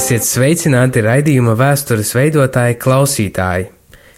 Esiet 0.00 0.24
sveicināti 0.24 1.02
raidījuma 1.04 1.52
vēstures 1.60 2.14
veidotāji, 2.16 2.78
klausītāji! 2.80 3.66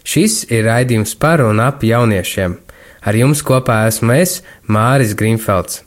Šis 0.07 0.37
ir 0.55 0.63
raidījums 0.69 1.17
par 1.19 1.43
un 1.43 1.59
ap 1.59 1.83
jauniešiem. 1.83 2.55
Ar 3.03 3.19
jums 3.19 3.43
kopā 3.43 3.81
esmu 3.89 4.15
es, 4.15 4.37
Māris 4.71 5.17
Grīmfelds. 5.19 5.81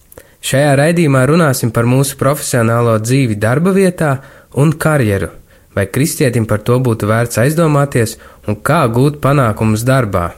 Šajā 0.44 0.76
raidījumā 0.82 1.22
runāsim 1.32 1.72
par 1.72 1.88
mūsu 1.88 2.20
profesionālo 2.20 2.98
dzīvi 3.06 3.40
darba 3.40 3.72
vietā 3.78 4.12
un 4.60 4.76
karjeru, 4.76 5.32
vai 5.72 5.88
kristietim 5.88 6.44
par 6.44 6.68
to 6.68 6.76
būtu 6.84 7.08
vērts 7.08 7.40
aizdomāties 7.46 8.18
un 8.52 8.60
kā 8.60 8.84
gūt 8.92 9.24
panākumus 9.24 9.88
darbā. 9.88 10.34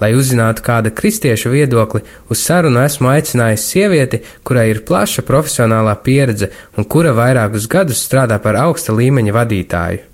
Lai 0.00 0.12
uzzinātu 0.14 0.62
kāda 0.62 0.92
kristieša 0.94 1.50
viedokli, 1.50 2.04
uz 2.30 2.42
sarunu 2.44 2.82
esmu 2.84 3.10
aicinājis 3.12 3.66
sievieti, 3.72 4.22
kurai 4.46 4.68
ir 4.70 4.84
plaša 4.86 5.24
profesionālā 5.26 5.96
pieredze 6.04 6.52
un 6.76 6.86
kura 6.86 7.14
vairākus 7.16 7.66
gadus 7.70 8.04
strādā 8.06 8.38
par 8.42 8.60
augsta 8.60 8.94
līmeņa 8.94 9.34
vadītāju. 9.34 10.04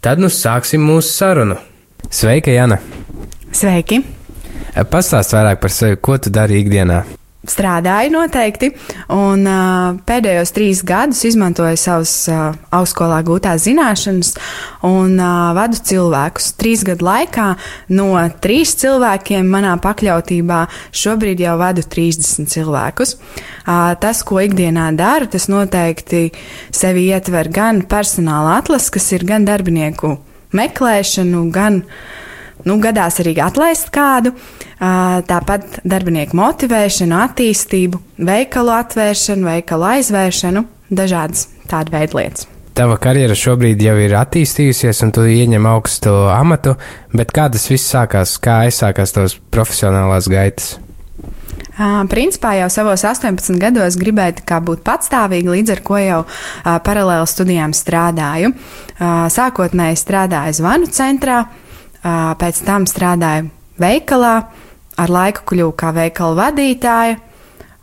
Tad 0.00 0.18
nu 0.22 0.32
sāksim 0.32 0.82
mūsu 0.82 1.12
sarunu. 1.12 1.60
Sveika, 2.10 2.50
Jana! 2.50 2.80
Sveiki! 3.52 4.02
Pastāst 4.90 5.34
vairāk 5.36 5.62
par 5.62 5.74
sevi, 5.74 5.98
ko 6.00 6.18
tu 6.18 6.30
dari 6.32 6.62
ikdienā 6.62 7.04
strādāju 7.48 8.12
noteikti, 8.12 8.68
un 9.14 9.46
uh, 9.48 9.96
pēdējos 10.06 10.52
trīs 10.52 10.82
gadus 10.86 11.22
izmantoju 11.24 11.78
savas 11.80 12.12
uh, 12.28 12.58
augstskolā 12.76 13.22
gūtās 13.24 13.64
zināšanas 13.64 14.34
un 14.86 15.16
uh, 15.16 15.50
vadu 15.56 15.80
cilvēkus. 15.90 16.52
Trīs 16.60 16.84
gadu 16.86 17.06
laikā 17.08 17.48
no 17.96 18.12
trīs 18.44 18.74
cilvēkiem 18.82 19.48
manā 19.48 19.72
pakļautībā 19.80 20.60
šobrīd 20.92 21.40
jau 21.46 21.56
vadu 21.60 21.84
30 21.84 22.50
cilvēkus. 22.52 23.16
Uh, 23.16 23.92
tas, 24.00 24.20
ko 24.26 24.42
ikdienā 24.44 24.90
daru, 24.98 25.30
tas 25.32 25.48
noteikti 25.48 26.28
sevi 26.76 27.08
ietver 27.08 27.48
gan 27.52 27.84
personāla 27.88 28.58
atlases, 28.60 28.92
kas 28.92 29.12
ir 29.16 29.24
gan 29.28 29.48
darbinieku 29.48 30.18
meklēšanu, 30.56 31.46
gan 31.54 31.84
nu, 32.66 32.78
gadās 32.82 33.20
arī 33.22 33.34
atlaist 33.42 33.90
kādu. 33.94 34.34
Tāpat 34.80 35.82
darbinieku 35.84 36.38
motivēšanu, 36.38 37.16
attīstību, 37.26 38.00
veikalu 38.30 38.74
atvēršanu, 38.78 39.50
veikalu 39.52 39.88
aizvēršanu, 39.96 40.64
dažādas 40.90 41.48
tādu 41.70 41.96
veidu 41.96 42.20
lietas. 42.20 42.48
Tava 42.76 42.94
karjera 43.02 43.34
šobrīd 43.36 43.80
jau 43.82 43.96
ir 44.00 44.14
attīstījusies, 44.16 45.02
un 45.04 45.10
tu 45.12 45.24
ieņem 45.28 45.66
augstu 45.68 46.12
amatu, 46.32 46.76
bet 47.12 47.32
kā 47.34 47.48
tas 47.52 47.66
viss 47.68 47.90
sākās, 47.92 48.36
kā 48.40 48.62
aizsākās 48.68 49.12
tavas 49.16 49.34
profesionālās 49.52 50.30
gaitas? 50.30 50.78
Principā 52.12 52.54
jau 52.58 52.68
savos 52.72 53.02
18 53.08 53.56
gados 53.60 53.96
gribēju 54.00 54.44
būt 54.66 54.82
patstāvīga, 54.84 55.54
līdz 55.54 55.72
ar 55.74 55.80
to 55.84 56.00
jau 56.00 56.20
paralēli 56.84 57.28
studijām 57.30 57.72
strādāju. 57.76 58.52
Sākotnēji 59.00 60.00
strādāju 60.00 60.58
zvanu 60.60 60.90
centrā, 60.92 61.42
pēc 62.02 62.62
tam 62.66 62.86
strādāju 62.88 63.50
veikalā, 63.80 64.34
ar 65.00 65.12
laiku 65.12 65.46
kļuvu 65.52 65.74
kā 65.78 65.92
veikala 65.96 66.36
vadītāja, 66.46 67.18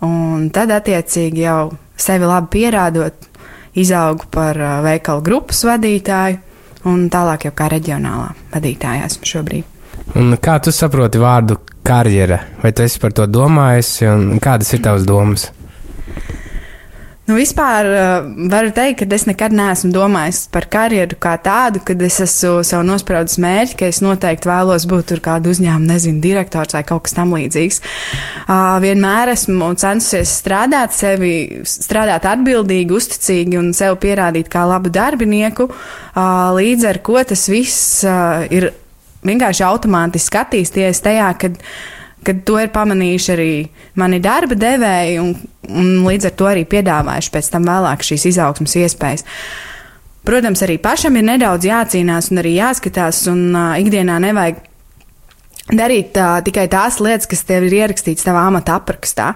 un 0.05 0.49
tad, 0.53 0.73
attiecīgi, 0.73 1.45
jau 1.45 1.71
sevi 1.97 2.29
labi 2.29 2.51
pierādot, 2.57 3.29
izaugu 3.77 4.29
par 4.33 4.57
veikalu 4.85 5.23
grupas 5.25 5.63
vadītāju, 5.67 6.39
un 6.89 7.07
tālāk 7.13 7.47
jau 7.47 7.55
kā 7.57 7.69
reģionālā 7.73 8.29
vadītāja 8.53 9.09
esmu 9.09 9.31
šobrīd. 9.31 9.73
Un 10.17 10.37
kā 10.41 10.55
tu 10.63 10.71
saproti 10.71 11.19
vārdu 11.19 11.57
karjera? 11.85 12.39
Vai 12.61 12.71
tu 12.71 12.85
esi 12.85 12.99
par 13.01 13.13
to 13.15 13.25
domājis, 13.27 13.91
un 14.07 14.39
kādas 14.43 14.71
ir 14.73 14.83
tavas 14.85 15.05
domas? 15.07 15.49
Nu, 17.27 17.35
vispār 17.35 17.87
uh, 17.91 18.27
varu 18.47 18.69
teikt, 18.71 19.01
ka 19.01 19.15
es 19.17 19.25
nekad 19.27 19.51
neesmu 19.51 19.89
domājis 19.91 20.45
par 20.47 20.63
karjeru 20.71 21.17
kā 21.19 21.33
tādu, 21.43 21.81
kad 21.83 21.99
es 22.07 22.21
esmu 22.23 22.61
sev 22.63 22.85
nospraudis 22.87 23.35
mērķi, 23.43 23.75
ka 23.81 23.89
es 23.91 23.99
noteikti 23.99 24.47
vēlos 24.47 24.85
būt 24.87 25.09
tur 25.09 25.19
kādu 25.25 25.51
uzņēmumu, 25.51 25.89
nezinu, 25.89 26.21
direktors 26.23 26.77
vai 26.77 26.85
kaut 26.87 27.03
kas 27.03 27.17
tam 27.17 27.35
līdzīgs. 27.35 27.81
Uh, 28.45 28.77
vienmēr 28.79 29.33
esmu 29.33 29.73
censusies 29.75 30.37
strādāt 30.39 30.95
sevi, 30.95 31.33
strādāt 31.67 32.29
atbildīgi, 32.31 32.95
uzticīgi 32.95 33.59
un 33.59 33.73
sev 33.75 33.99
pierādīt 33.99 34.47
kā 34.53 34.63
labu 34.69 34.93
darbinieku, 34.95 35.67
uh, 35.67 36.23
līdz 36.55 36.87
ar 36.93 37.03
ko 37.03 37.19
tas 37.27 37.43
viss 37.51 38.07
uh, 38.07 38.47
ir 38.47 38.71
vienkārši 39.27 39.67
automātiski 39.67 40.45
attīstījies 40.45 41.03
tajā, 41.03 41.27
kad 41.43 41.59
kad 42.27 42.43
to 42.47 42.57
ir 42.59 42.71
pamanījuši 42.75 43.31
arī 43.33 43.51
mani 43.99 44.19
darba 44.23 44.57
devēji 44.59 45.17
un, 45.23 45.33
un 45.71 45.89
līdz 46.07 46.29
ar 46.29 46.35
to 46.39 46.49
arī 46.49 46.67
piedāvājuši 46.69 47.33
pēc 47.33 47.49
tam 47.53 47.67
vēlāk 47.69 48.03
šīs 48.03 48.27
izaugsmas 48.33 48.75
iespējas. 48.83 49.25
Protams, 50.27 50.61
arī 50.65 50.75
pašam 50.83 51.15
ir 51.15 51.23
nedaudz 51.23 51.69
jācīnās 51.69 52.31
un 52.33 52.41
arī 52.41 52.57
jāskatās, 52.57 53.21
un 53.31 53.45
uh, 53.55 53.77
ikdienā 53.79 54.17
nevajag 54.25 54.59
darīt 55.71 56.19
uh, 56.19 56.41
tikai 56.43 56.67
tās 56.71 56.99
lietas, 57.03 57.29
kas 57.31 57.45
tev 57.47 57.69
ir 57.69 57.77
ierakstītas 57.79 58.27
tavā 58.27 58.43
amata 58.49 58.75
aprakstā. 58.81 59.31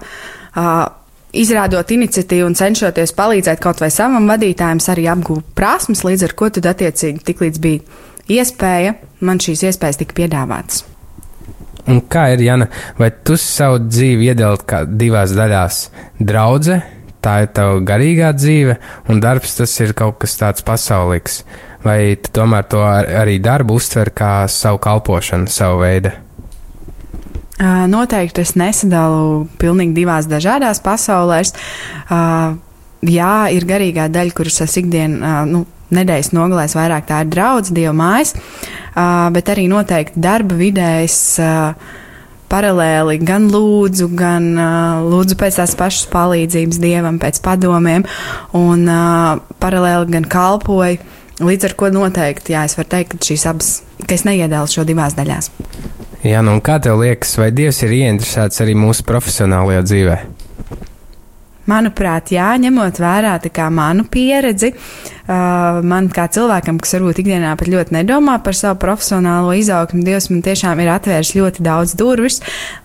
Uh, 0.52 0.84
Izrādot 1.32 1.88
iniciatīvu 1.94 2.44
un 2.44 2.54
cenšoties 2.58 3.14
palīdzēt 3.16 3.60
kaut 3.64 3.78
vai 3.80 3.88
savam 3.88 4.26
vadītājam, 4.28 4.82
arī 4.92 5.06
apgūt 5.08 5.54
prasmes, 5.56 6.04
līdz 6.04 6.26
ar 6.26 6.34
ko 6.36 6.50
tad 6.52 6.68
attiecīgi 6.74 7.24
tik 7.24 7.40
līdz 7.40 7.62
bija 7.64 8.02
iespēja, 8.36 8.98
man 9.24 9.40
šīs 9.40 9.64
iespējas 9.70 10.02
tika 10.02 10.18
piedāvātas. 10.20 10.84
Un 11.90 11.98
kā 12.06 12.28
ir, 12.34 12.44
Jana, 12.46 12.68
vai 12.98 13.10
tu 13.26 13.34
savu 13.40 13.80
dzīvi 13.88 14.30
iedalītu 14.30 14.66
kā 14.70 14.82
divās 14.86 15.32
daļās? 15.34 15.78
Draudze, 16.22 16.78
tā 17.24 17.40
ir 17.42 17.52
tava 17.56 17.80
garīgā 17.86 18.30
dzīve, 18.36 18.76
un 19.10 19.22
darbs 19.22 19.56
tas 19.58 19.74
ir 19.82 19.94
kaut 19.98 20.20
kas 20.22 20.38
tāds 20.38 20.66
pasaulīgs. 20.66 21.42
Vai 21.82 22.14
tu 22.22 22.30
tomēr 22.38 22.68
to 22.70 22.84
ar, 22.86 23.08
arī 23.24 23.40
darbu 23.42 23.74
uztver 23.80 24.12
kā 24.14 24.44
savu 24.46 24.78
kalpošanu, 24.82 25.50
savu 25.50 25.82
veidu? 25.82 26.12
Noteikti 27.62 28.42
es 28.42 28.54
nesadalu 28.58 29.46
pilnīgi 29.60 30.02
divās 30.02 30.26
dažādās 30.30 30.80
pasaulēs. 30.82 31.54
Jā, 33.02 33.34
ir 33.50 33.66
garīgā 33.66 34.06
daļa, 34.14 34.34
kuras 34.38 34.62
es 34.62 34.78
ikdienā, 34.78 35.42
nu, 35.50 35.64
nedēļas 35.94 36.32
nogalēs 36.36 36.76
vairāk 36.78 37.08
tā 37.08 37.22
ir 37.24 37.32
draudz, 37.32 37.72
dievu 37.74 37.94
mājas, 37.98 38.34
bet 39.34 39.52
arī 39.52 39.68
noteikti 39.70 40.22
darba 40.22 40.58
vidēs 40.58 41.18
paralēli 42.52 43.16
gan 43.24 43.48
lūdzu, 43.52 44.10
gan 44.16 44.50
uh, 44.58 45.00
lūdzu 45.08 45.38
pēc 45.40 45.58
tās 45.60 45.74
pašas 45.78 46.08
palīdzības 46.12 46.80
dievam, 46.82 47.20
pēc 47.22 47.40
padomiem, 47.44 48.04
un 48.58 48.84
uh, 48.84 49.40
paralēli 49.62 50.12
gan 50.18 50.28
kalpoju. 50.28 51.00
Līdz 51.42 51.70
ar 51.70 51.74
to 51.80 51.88
noteikti, 51.94 52.52
jā, 52.54 52.66
es 52.68 52.76
varu 52.78 52.90
teikt, 52.92 53.16
ka 53.16 53.30
šīs 53.30 53.46
abas, 53.50 53.70
ka 54.04 54.14
es 54.14 54.26
neiedēlu 54.28 54.68
šo 54.70 54.84
divās 54.86 55.16
daļās. 55.16 55.48
Jā, 56.22 56.42
nu 56.44 56.60
kā 56.62 56.76
tev 56.78 57.00
liekas, 57.00 57.32
vai 57.40 57.48
Dievs 57.56 57.80
ir 57.82 57.96
ieinteresēts 57.96 58.62
arī 58.62 58.76
mūsu 58.78 59.02
profesionālajā 59.08 59.82
dzīvē? 59.88 60.18
Manuprāt, 61.70 62.32
jā, 62.34 62.48
ņemot 62.58 62.96
vērā 62.98 63.36
manu 63.70 64.02
pieredzi, 64.10 64.72
uh, 64.74 65.78
man 65.86 66.08
kā 66.10 66.24
cilvēkam, 66.26 66.80
kas 66.82 66.96
varbūt 66.96 67.20
ikdienā 67.22 67.52
pat 67.56 67.68
ļoti 67.70 67.94
nedomā 67.94 68.40
par 68.42 68.56
savu 68.58 68.80
profesionālo 68.82 69.52
izaugsmu, 69.54 70.02
Dievs 70.02 70.26
man 70.30 70.42
tiešām 70.42 70.80
ir 70.82 70.90
atvērs 70.90 71.36
ļoti 71.38 71.62
daudz 71.62 71.94
durvis, 71.94 72.40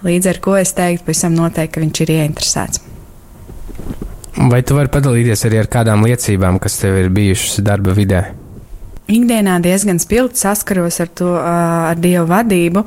līdz 0.05 0.29
ar 0.29 0.39
ko 0.45 0.53
es 0.59 0.75
teiktu, 0.77 1.07
pavisam 1.07 1.33
noteikti, 1.33 1.73
ka 1.73 1.81
viņš 1.81 2.01
ir 2.03 2.11
ieinteresēts. 2.17 2.83
Vai 4.37 4.61
tu 4.61 4.77
vari 4.77 4.93
padalīties 4.93 5.47
arī 5.49 5.57
ar 5.63 5.71
kādām 5.73 6.05
liecībām, 6.05 6.59
kas 6.61 6.77
tev 6.77 6.99
ir 6.99 7.09
bijušas 7.09 7.63
darba 7.65 7.97
vidē? 7.97 8.27
Ikdienā 9.09 9.57
diezgan 9.63 9.97
spilgti 10.03 10.43
saskaros 10.43 11.01
ar 11.01 11.09
to, 11.17 11.31
uh, 11.33 11.89
ar 11.95 11.97
Dievu 11.97 12.27
vadību. 12.29 12.85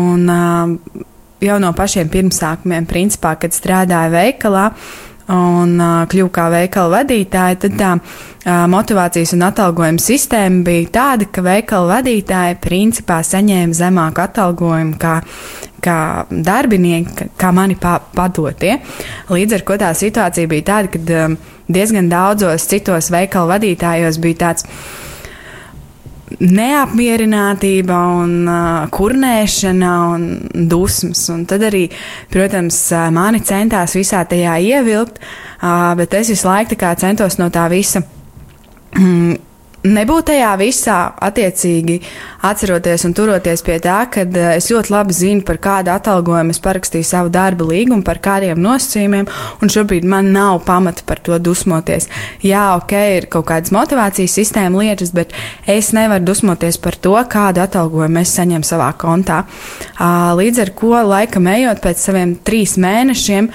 Un, 0.00 0.24
uh, 0.32 1.04
jau 1.44 1.60
no 1.60 1.74
pašiem 1.76 2.08
pirmsākumiem, 2.08 2.88
principā, 2.88 3.34
kad 3.42 3.52
strādāju 3.52 4.14
veikalā, 4.16 4.66
uh, 4.70 5.06
un 5.30 5.76
uh, 5.78 6.02
kļuvu 6.10 6.30
kā 6.34 6.46
veikala 6.52 7.00
vadītāja, 7.00 7.58
tad 7.64 7.76
tā 7.78 7.90
uh, 7.96 8.64
motivācijas 8.70 9.34
un 9.36 9.46
atalgojuma 9.46 10.02
sistēma 10.02 10.64
bija 10.66 10.88
tāda, 10.96 11.28
ka 11.30 11.44
veikala 11.46 11.98
vadītāja 11.98 12.58
principā 12.62 13.20
saņēma 13.26 13.76
zemāku 13.76 14.24
atalgojumu 14.24 14.98
kā, 15.00 15.18
kā 15.84 15.98
darbinieki, 16.30 17.30
kā 17.40 17.52
mani 17.54 17.78
padotie. 17.80 18.78
Līdz 19.30 19.58
ar 19.58 19.66
to 19.68 19.78
tā 19.84 19.92
situācija 20.02 20.50
bija 20.50 20.68
tāda, 20.72 20.92
ka 20.94 21.24
um, 21.24 21.38
diezgan 21.70 22.10
daudzos 22.10 22.66
citos 22.70 23.12
veikala 23.14 23.56
vadītājos 23.56 24.18
bija 24.22 24.44
tāds 24.48 24.66
neapmierinātība 26.40 27.98
un 28.20 28.32
uh, 28.48 28.86
kurnēšana 28.92 29.90
un 30.14 30.24
dusmas. 30.70 31.26
Un 31.32 31.44
tad 31.48 31.66
arī, 31.68 31.84
protams, 32.32 32.78
mani 33.12 33.42
centās 33.44 33.96
visā 33.98 34.22
tajā 34.28 34.56
ievilkt, 34.70 35.20
uh, 35.20 35.92
bet 36.00 36.16
es 36.20 36.32
visu 36.32 36.48
laiku 36.48 36.80
centos 37.00 37.38
no 37.40 37.50
tā 37.52 37.68
visa 37.72 38.02
mm, 38.96 39.49
nebūt 39.86 40.28
tajā 40.30 40.50
visā, 40.60 40.98
attiecīgi 41.24 41.98
atceroties 42.46 43.04
un 43.08 43.14
turoties 43.16 43.62
pie 43.64 43.78
tā, 43.82 43.98
ka 44.12 44.24
uh, 44.26 44.38
es 44.56 44.68
ļoti 44.72 44.92
labi 44.92 45.16
zinu, 45.16 45.44
par 45.46 45.60
kādu 45.62 45.92
atalgojumu 45.94 46.54
es 46.54 46.60
parakstīju 46.62 47.06
savu 47.06 47.32
darba 47.32 47.66
līgumu, 47.68 48.04
par 48.06 48.20
kādiem 48.22 48.60
nosacījumiem, 48.60 49.28
un 49.60 49.72
šobrīd 49.72 50.06
man 50.08 50.32
nav 50.34 50.62
pamata 50.68 51.04
par 51.08 51.22
to 51.24 51.38
dusmoties. 51.40 52.10
Jā, 52.44 52.76
ok, 52.78 52.94
ir 53.16 53.28
kaut 53.32 53.48
kādas 53.50 53.74
motivācijas 53.74 54.36
sistēma 54.40 54.84
lietas, 54.84 55.14
bet 55.16 55.34
es 55.70 55.92
nevaru 55.96 56.28
dusmoties 56.28 56.80
par 56.82 56.98
to, 57.00 57.16
kādu 57.30 57.64
atalgojumu 57.64 58.22
es 58.22 58.34
saņemu 58.36 58.68
savā 58.68 58.92
kontā. 59.00 59.44
Uh, 59.96 60.32
līdz 60.40 60.64
ar 60.66 60.74
ko 60.76 60.96
laikam 61.10 61.48
ejot 61.50 61.84
pēc 61.84 62.08
saviem 62.10 62.36
trīs 62.44 62.76
mēnešiem, 62.80 63.50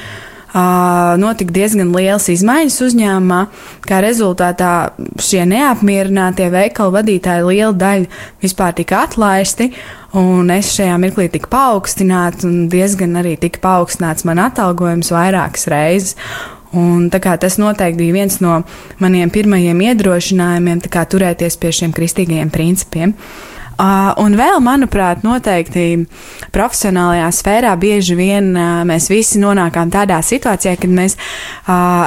notika 1.20 1.52
diezgan 1.56 1.92
liels 1.96 2.30
izmaiņas 2.32 2.80
uzņēmumā. 2.88 3.42
Kā 3.86 4.00
rezultātā 4.04 4.72
šie 5.22 5.44
neapmierinātie 5.50 6.48
veikalu 6.54 6.96
vadītāji 6.96 7.48
liela 7.50 7.74
daļa 7.76 8.22
vispār 8.44 8.76
tika 8.78 9.04
atlaisti. 9.06 9.72
Un 10.16 10.52
es 10.54 10.72
šajā 10.78 10.96
mirklī 11.02 11.28
tiku 11.32 11.52
paaugstināts, 11.52 12.46
un 12.48 12.70
diezgan 12.72 13.20
arī 13.20 13.36
tika 13.40 13.60
paaugstināts 13.66 14.24
man 14.28 14.40
atalgojums 14.46 15.12
vairākas 15.12 15.68
reizes. 15.72 16.16
Un, 16.76 17.08
tas 17.10 17.56
noteikti 17.60 18.02
bija 18.02 18.16
viens 18.18 18.42
no 18.44 18.62
maniem 19.00 19.30
pirmajiem 19.32 19.84
iedrošinājumiem, 19.90 20.82
turēties 20.84 21.56
pie 21.60 21.72
šiem 21.72 21.94
kristīgajiem 21.96 22.52
principiem. 22.52 23.14
Uh, 23.16 23.55
un 23.78 24.38
vēl, 24.40 24.60
manuprāt, 24.64 25.24
noteikti 25.26 26.06
profesionālajā 26.56 27.32
sfērā 27.36 27.74
bieži 27.80 28.18
vien 28.20 28.52
mēs 28.88 29.10
visi 29.12 29.42
nonākam 29.42 29.92
tādā 29.94 30.22
situācijā, 30.26 30.76
kad 30.82 30.94
mēs 30.96 31.18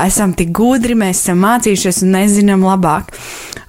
esam 0.07 0.35
tik 0.39 0.53
gudri, 0.57 0.97
mēs 0.99 1.25
esam 1.25 1.43
mācījušies 1.45 2.03
un 2.07 2.17
nezinām 2.17 2.65
labāk. 2.67 3.13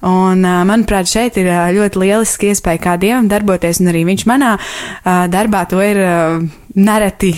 Un, 0.06 0.46
manuprāt, 0.68 1.10
šeit 1.10 1.36
ir 1.40 1.50
ļoti 1.76 2.00
lieliski 2.00 2.54
iespēja 2.54 2.80
kā 2.86 2.96
dievam 3.00 3.28
darboties, 3.28 3.82
un 3.82 3.92
arī 3.92 4.06
viņš 4.08 4.26
manā 4.30 4.56
darbā 5.04 5.66
to 5.68 5.84
ir. 5.84 6.04
Nereti 6.78 7.32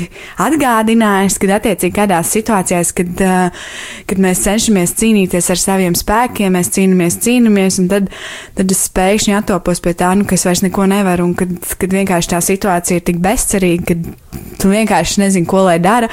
atgādinājis, 0.44 1.38
kad 1.40 1.54
attiecīgi 1.56 1.94
kādās 1.96 2.32
situācijās, 2.34 2.90
kad, 2.98 3.22
uh, 3.24 3.70
kad 4.10 4.20
mēs 4.20 4.42
cenšamies 4.44 4.92
cīnīties 5.00 5.48
ar 5.54 5.60
saviem 5.60 5.96
spēkiem, 5.96 6.52
mēs 6.52 6.68
cīnāmies, 6.74 7.16
cīnāmies, 7.24 7.78
un 7.80 7.88
tad, 7.88 8.10
tad 8.58 8.74
es 8.74 8.82
pēkšņi 8.92 9.36
attopos 9.38 9.80
pie 9.80 9.94
tā, 9.96 10.10
nu, 10.18 10.26
ka 10.28 10.36
es 10.36 10.44
vairs 10.44 10.60
neko 10.66 10.84
nevaru, 10.92 11.30
un 11.30 11.36
kad, 11.38 11.54
kad 11.80 11.96
vienkārši 11.96 12.32
tā 12.34 12.42
situācija 12.44 13.00
ir 13.00 13.06
tik 13.08 13.22
bezcerīga, 13.24 13.94
ka 13.94 14.42
tu 14.60 14.72
vienkārši 14.72 15.24
nezini, 15.24 15.48
ko 15.48 15.64
lai 15.64 15.78
dara, 15.80 16.10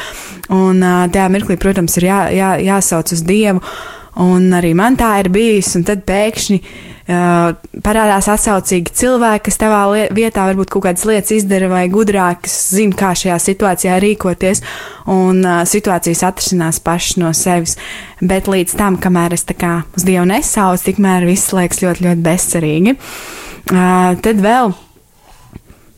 un 0.47 0.79
uh, 0.79 1.03
tajā 1.11 1.27
mirklī, 1.33 1.59
protams, 1.59 1.99
ir 1.99 2.07
jā, 2.07 2.21
jā, 2.37 2.53
jāsauc 2.69 3.11
uz 3.17 3.25
Dievu, 3.27 3.59
un 4.23 4.47
arī 4.55 4.71
man 4.79 4.95
tā 4.99 5.17
ir 5.19 5.31
bijis, 5.33 5.75
un 5.75 5.83
tad 5.87 6.07
pēkšņi 6.07 6.61
parādās 7.09 8.27
atsaucīgi 8.29 8.93
cilvēki, 8.99 9.45
kas 9.47 9.57
tavā 9.57 9.81
vietā 10.13 10.43
varbūt 10.45 10.69
kaut 10.69 10.85
kādas 10.85 11.07
lietas 11.09 11.33
izdara 11.33 11.69
vai 11.71 11.87
gudrāk, 11.89 12.43
kas 12.45 12.57
zina, 12.75 12.93
kā 12.97 13.15
šajā 13.17 13.37
situācijā 13.41 13.95
rīkoties, 14.03 14.61
un 15.09 15.41
situācijas 15.41 16.21
atrisinās 16.27 16.81
pašas 16.85 17.17
no 17.21 17.33
sevis. 17.33 17.79
Bet 18.21 18.51
līdz 18.51 18.77
tam, 18.77 18.99
kamēr 19.01 19.33
es 19.33 19.47
tā 19.49 19.57
kā 19.57 19.73
uz 19.97 20.05
Dievu 20.05 20.27
nesaucu, 20.29 20.85
tikmēr 20.91 21.25
viss 21.29 21.53
liekas 21.55 21.81
ļoti, 21.81 22.05
ļoti 22.05 22.25
bezcerīgi. 22.29 22.95
Tad 23.69 24.45
vēl 24.45 24.73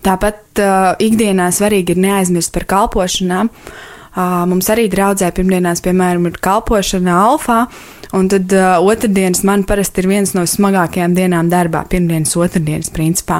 tāpat 0.01 0.59
uh, 0.63 0.91
ikdienā 0.97 1.51
svarīgi 1.53 1.93
ir 1.93 2.05
neaizmirst 2.07 2.53
par 2.55 2.65
kalpošanām. 2.71 3.51
Uh, 3.51 3.90
mums 4.19 4.67
arī 4.71 4.89
draudzē 4.91 5.31
pirmdienās, 5.35 5.81
piemēram, 5.85 6.27
ir 6.27 6.39
kalpošana 6.43 7.15
alfā. 7.29 7.65
Un 8.11 8.27
tad 8.27 8.51
uh, 8.51 8.73
otrdienas 8.83 9.45
man 9.47 9.63
parasti 9.63 10.03
ir 10.03 10.09
viens 10.11 10.33
no 10.35 10.43
smagākajām 10.43 11.13
dienām 11.15 11.47
darbā, 11.51 11.85
pirmdienas, 11.87 12.35
otrdienas 12.35 12.91
principā. 12.91 13.39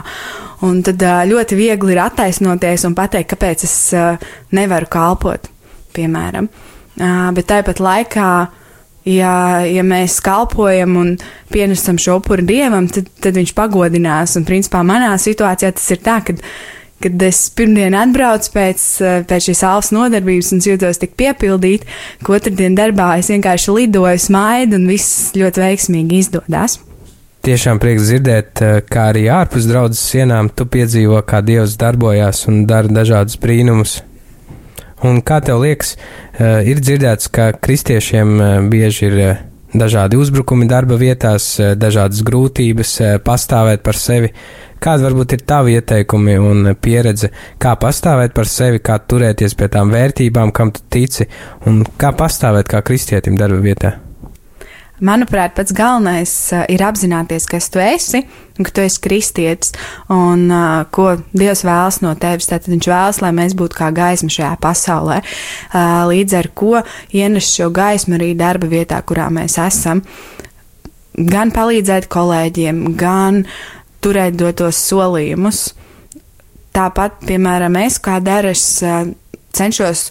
Un 0.64 0.80
tad 0.88 1.04
uh, 1.04 1.26
ļoti 1.28 1.58
viegli 1.60 1.92
ir 1.92 2.00
attaisnoties 2.06 2.88
un 2.88 2.96
pateikt, 2.96 3.34
kāpēc 3.34 3.66
es 3.68 3.76
uh, 3.98 4.16
nevaru 4.56 4.88
kalpot, 4.92 5.52
piemēram. 5.98 6.48
Uh, 6.96 7.28
bet 7.36 7.50
tāpat 7.52 7.84
laikā, 7.84 8.32
ja, 9.12 9.36
ja 9.68 9.84
mēs 9.84 10.22
kalpojam 10.24 10.96
un 11.04 11.16
pienesam 11.52 12.00
šo 12.00 12.22
upuri 12.22 12.48
dievam, 12.48 12.88
tad, 12.88 13.12
tad 13.20 13.36
viņš 13.36 13.52
pagodinās. 13.58 14.38
Un 14.40 14.48
principā 14.48 14.86
manā 14.88 15.12
situācijā 15.20 15.76
tas 15.76 15.92
ir 15.92 16.00
tā, 16.06 16.22
ka 16.24 16.38
kad 17.02 17.24
es 17.26 17.40
pirmdien 17.56 17.96
atbraucu 17.98 18.52
pēc, 18.54 18.84
eh, 19.02 19.24
pēc 19.28 19.50
šīs 19.50 19.64
alfas 19.68 19.92
nodarbības 19.96 20.52
un 20.56 20.64
jūtos 20.66 21.02
tik 21.02 21.18
piepildīt, 21.20 21.88
ka 22.24 22.38
otrdien 22.38 22.78
darbā 22.78 23.18
es 23.20 23.32
vienkārši 23.34 23.76
lidoju, 23.80 24.22
smaidu 24.28 24.80
un 24.80 24.88
viss 24.92 25.34
ļoti 25.38 25.64
veiksmīgi 25.66 26.22
izdodas. 26.22 26.80
Tiešām 27.42 27.80
prieks 27.82 28.06
dzirdēt, 28.10 28.62
eh, 28.62 28.82
kā 28.86 29.10
arī 29.14 29.26
ārpus 29.34 29.66
draudzes 29.66 30.04
sienām 30.14 30.50
tu 30.56 30.66
piedzīvo, 30.66 31.22
kā 31.26 31.42
Dievs 31.42 31.78
darbojās 31.78 32.48
un 32.48 32.66
dara 32.66 32.88
dažādus 32.88 33.38
brīnumus. 33.38 34.02
Un 35.04 35.22
kā 35.22 35.44
tev 35.44 35.62
liekas, 35.62 35.96
eh, 36.40 36.64
ir 36.70 36.78
dzirdēts, 36.78 37.32
ka 37.32 37.52
kristiešiem 37.54 38.70
bieži 38.70 39.04
ir 39.10 39.38
dažādi 39.74 40.20
uzbrukumi 40.20 40.68
darba 40.68 40.98
vietās, 40.98 41.58
dažādas 41.78 42.22
grūtības 42.22 43.24
pastāvēt 43.24 43.82
par 43.84 43.94
sevi. 43.94 44.32
Kāda 44.82 45.06
varbūt 45.06 45.36
ir 45.36 45.42
tava 45.46 45.70
ieteikumi 45.70 46.40
un 46.42 46.72
pieredze, 46.82 47.30
kā 47.62 47.76
pastāvēt 47.78 48.32
par 48.34 48.48
sevi, 48.50 48.80
kā 48.82 48.96
turēties 48.98 49.54
pie 49.54 49.68
tām 49.70 49.92
vērtībām, 49.94 50.50
kam 50.58 50.72
tu 50.74 50.82
tici, 50.90 51.28
un 51.70 51.84
kā 52.02 52.10
pastāvēt 52.18 52.72
kā 52.72 52.82
kristietim 52.88 53.36
darba 53.38 53.60
vietā? 53.62 53.92
Manuprāt, 55.02 55.54
pats 55.58 55.74
galvenais 55.74 56.32
uh, 56.54 56.64
ir 56.70 56.82
apzināties, 56.86 57.46
kas 57.50 57.70
tu 57.74 57.82
esi 57.82 58.24
un 58.58 58.66
ka 58.66 58.74
tu 58.74 58.84
esi 58.84 59.02
kristietis 59.02 59.74
un 60.14 60.48
uh, 60.50 60.84
ko 60.94 61.08
Dievs 61.34 61.62
vēlas 61.66 62.00
no 62.02 62.14
tevis. 62.22 62.50
Tad 62.50 62.66
Viņš 62.70 62.90
vēlas, 62.90 63.20
lai 63.22 63.32
mēs 63.38 63.54
būtu 63.58 63.78
kā 63.78 63.90
gaisma 63.94 64.30
šajā 64.34 64.56
pasaulē, 64.62 65.20
uh, 65.22 66.06
līdz 66.10 66.38
ar 66.38 66.50
ko 66.58 66.82
ienes 67.18 67.50
šo 67.50 67.70
gaismu 67.74 68.18
arī 68.18 68.32
darba 68.38 68.70
vietā, 68.70 69.02
kurā 69.02 69.30
mēs 69.34 69.58
esam. 69.62 70.02
Gan 71.18 71.50
palīdzēt 71.54 72.06
kolēģiem, 72.10 72.84
gan 72.98 73.42
uh, 73.46 73.81
turēt 74.02 74.38
dotos 74.40 74.80
solījumus. 74.90 75.64
Tāpat, 76.72 77.20
piemēram, 77.28 77.76
es 77.84 78.00
kā 78.00 78.22
daras 78.24 78.64
cenšos 79.52 80.10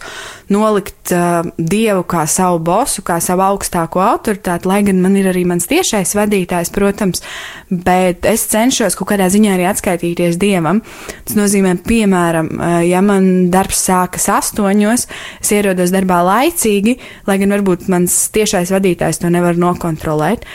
nolikt 0.52 1.12
uh, 1.14 1.46
dievu 1.56 2.02
kā 2.10 2.24
savu 2.28 2.58
bosu, 2.64 3.04
kā 3.06 3.16
savu 3.22 3.44
augstāko 3.46 4.02
autoritāti, 4.02 4.68
lai 4.68 4.80
gan 4.86 5.00
man 5.02 5.16
ir 5.18 5.30
arī 5.30 5.44
mans 5.48 5.68
tiešais 5.70 6.12
vadītājs, 6.18 6.72
protams, 6.74 7.22
bet 7.70 8.26
es 8.28 8.46
cenšos 8.50 8.98
kaut 8.98 9.12
kādā 9.12 9.30
ziņā 9.32 9.54
arī 9.56 9.68
atskaitīties 9.70 10.38
dievam. 10.40 10.82
Tas 11.28 11.38
nozīmē, 11.38 11.76
piemēram, 11.86 12.50
ja 12.86 13.02
man 13.04 13.30
darbs 13.52 13.84
sākas 13.88 14.28
astoņos, 14.40 15.06
es 15.40 15.54
ierodos 15.54 15.94
darbā 15.94 16.20
laicīgi, 16.26 16.98
lai 17.30 17.38
gan 17.40 17.56
varbūt 17.56 17.88
mans 17.92 18.18
tiešais 18.34 18.74
vadītājs 18.74 19.22
to 19.22 19.32
nevar 19.32 19.58
nokontrolēt. 19.60 20.46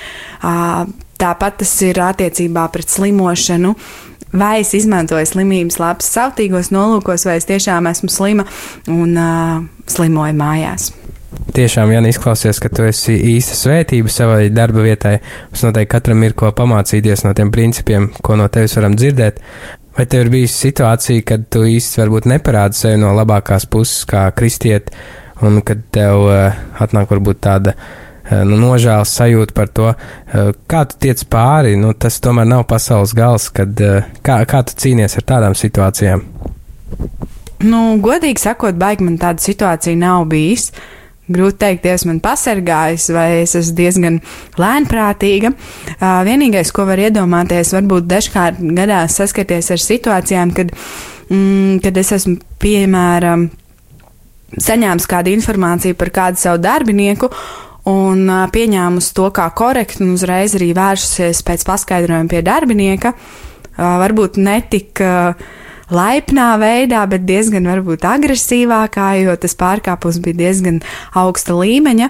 Uh, 0.44 0.86
Tāpat 1.20 1.62
tas 1.62 1.72
ir 1.86 2.02
attiecībā 2.04 2.68
pret 2.74 2.92
slimošanu. 2.92 3.76
Vai 4.36 4.60
es 4.66 4.74
izmantoju 4.76 5.24
slimības 5.30 5.78
labs 5.80 6.10
savtīgos 6.12 6.68
nolūkos, 6.76 7.24
vai 7.28 7.38
es 7.40 7.48
tiešām 7.48 7.88
esmu 7.88 8.12
slima 8.12 8.44
un 8.92 9.16
uh, 9.16 9.62
slimoju 9.88 10.36
mājās. 10.36 10.90
Tiešām, 11.56 11.92
Jānis, 11.94 12.18
izklausies, 12.18 12.60
ka 12.60 12.72
tu 12.74 12.84
esi 12.88 13.16
īsta 13.36 13.56
svētība 13.56 14.12
savai 14.12 14.50
darba 14.52 14.84
vietai. 14.84 15.18
Mums 15.52 15.64
noteikti 15.68 15.92
katram 15.94 16.24
ir 16.28 16.36
ko 16.36 16.50
pamācīties 16.56 17.24
no 17.24 17.32
tiem 17.38 17.52
principiem, 17.54 18.10
ko 18.24 18.36
no 18.40 18.48
tevis 18.52 18.76
varam 18.76 18.98
dzirdēt. 19.00 19.40
Vai 19.96 20.08
tev 20.12 20.26
ir 20.26 20.32
bijusi 20.34 20.66
situācija, 20.66 21.24
kad 21.28 21.46
tu 21.52 21.64
īsti 21.70 22.02
varbūt 22.02 22.28
neparādi 22.28 22.76
sevi 22.76 23.00
no 23.00 23.14
labākās 23.16 23.68
puses, 23.72 24.04
kā 24.10 24.26
kristieti, 24.36 24.92
un 25.48 25.62
kad 25.64 25.86
tev 25.96 26.26
uh, 26.28 26.58
atnāk 26.84 27.14
varbūt 27.14 27.40
tāda 27.48 27.76
nu, 28.32 28.58
nožēlas 28.58 29.14
sajūta 29.20 29.54
par 29.54 29.70
to, 29.70 29.94
eh, 29.94 30.52
kā 30.68 30.86
tu 30.90 30.98
tiec 31.00 31.24
pāri. 31.30 31.76
Nu, 31.78 31.94
tas 31.94 32.20
tomēr 32.20 32.48
nav 32.48 32.66
pasaules 32.68 33.14
gals, 33.14 33.50
kad, 33.50 33.80
eh, 33.82 34.04
kā, 34.24 34.46
kā 34.46 34.64
tu 34.66 34.74
cīnies 34.74 35.18
ar 35.18 35.24
tādām 35.24 35.54
situācijām. 35.54 36.24
Nu, 37.60 37.98
godīgi 38.02 38.40
sakot, 38.40 38.76
baigi 38.78 39.02
man 39.02 39.18
tāda 39.18 39.40
situācija 39.40 39.98
nav 39.98 40.26
bijis. 40.26 40.72
Grūti 41.26 41.58
teikt, 41.58 41.82
Dievs 41.82 42.06
man 42.06 42.20
pasargājis, 42.22 43.08
vai 43.14 43.42
es 43.42 43.56
esmu 43.58 43.76
diezgan 43.76 44.22
lēnprātīga. 44.62 45.56
Vienīgais, 46.00 46.72
ko 46.72 46.86
var 46.86 47.02
iedomāties, 47.02 47.74
varbūt 47.74 48.06
dažkārt 48.06 48.60
gadās 48.78 49.18
saskarties 49.18 49.72
ar 49.74 49.82
situācijām, 49.82 50.54
kad, 50.54 50.70
mm, 51.32 51.82
kad 51.82 51.98
es 51.98 52.12
esmu, 52.12 52.38
piemēram, 52.60 53.50
saņēmis 54.54 55.10
kādu 55.10 55.34
informāciju 55.34 55.98
par 55.98 56.14
kādu 56.14 56.38
savu 56.38 56.62
darbinieku, 56.62 57.32
un 57.90 58.30
pieņēmusi 58.52 59.14
to 59.18 59.30
kā 59.36 59.50
korektu 59.58 60.04
un 60.06 60.16
uzreiz 60.16 60.56
arī 60.58 60.72
vērsusies 60.78 61.44
pēc 61.46 61.66
paskaidrojuma 61.68 62.32
pie 62.32 62.42
darbinieka. 62.46 63.14
Varbūt 63.76 64.40
netika 64.42 65.36
laipnā 65.94 66.48
veidā, 66.62 67.04
bet 67.10 67.28
diezgan 67.28 67.68
varbūt 67.70 68.08
agresīvākā, 68.10 69.10
jo 69.22 69.36
tas 69.38 69.54
pārkāpums 69.60 70.22
bija 70.24 70.42
diezgan 70.46 70.82
augsta 71.14 71.58
līmeņa. 71.60 72.10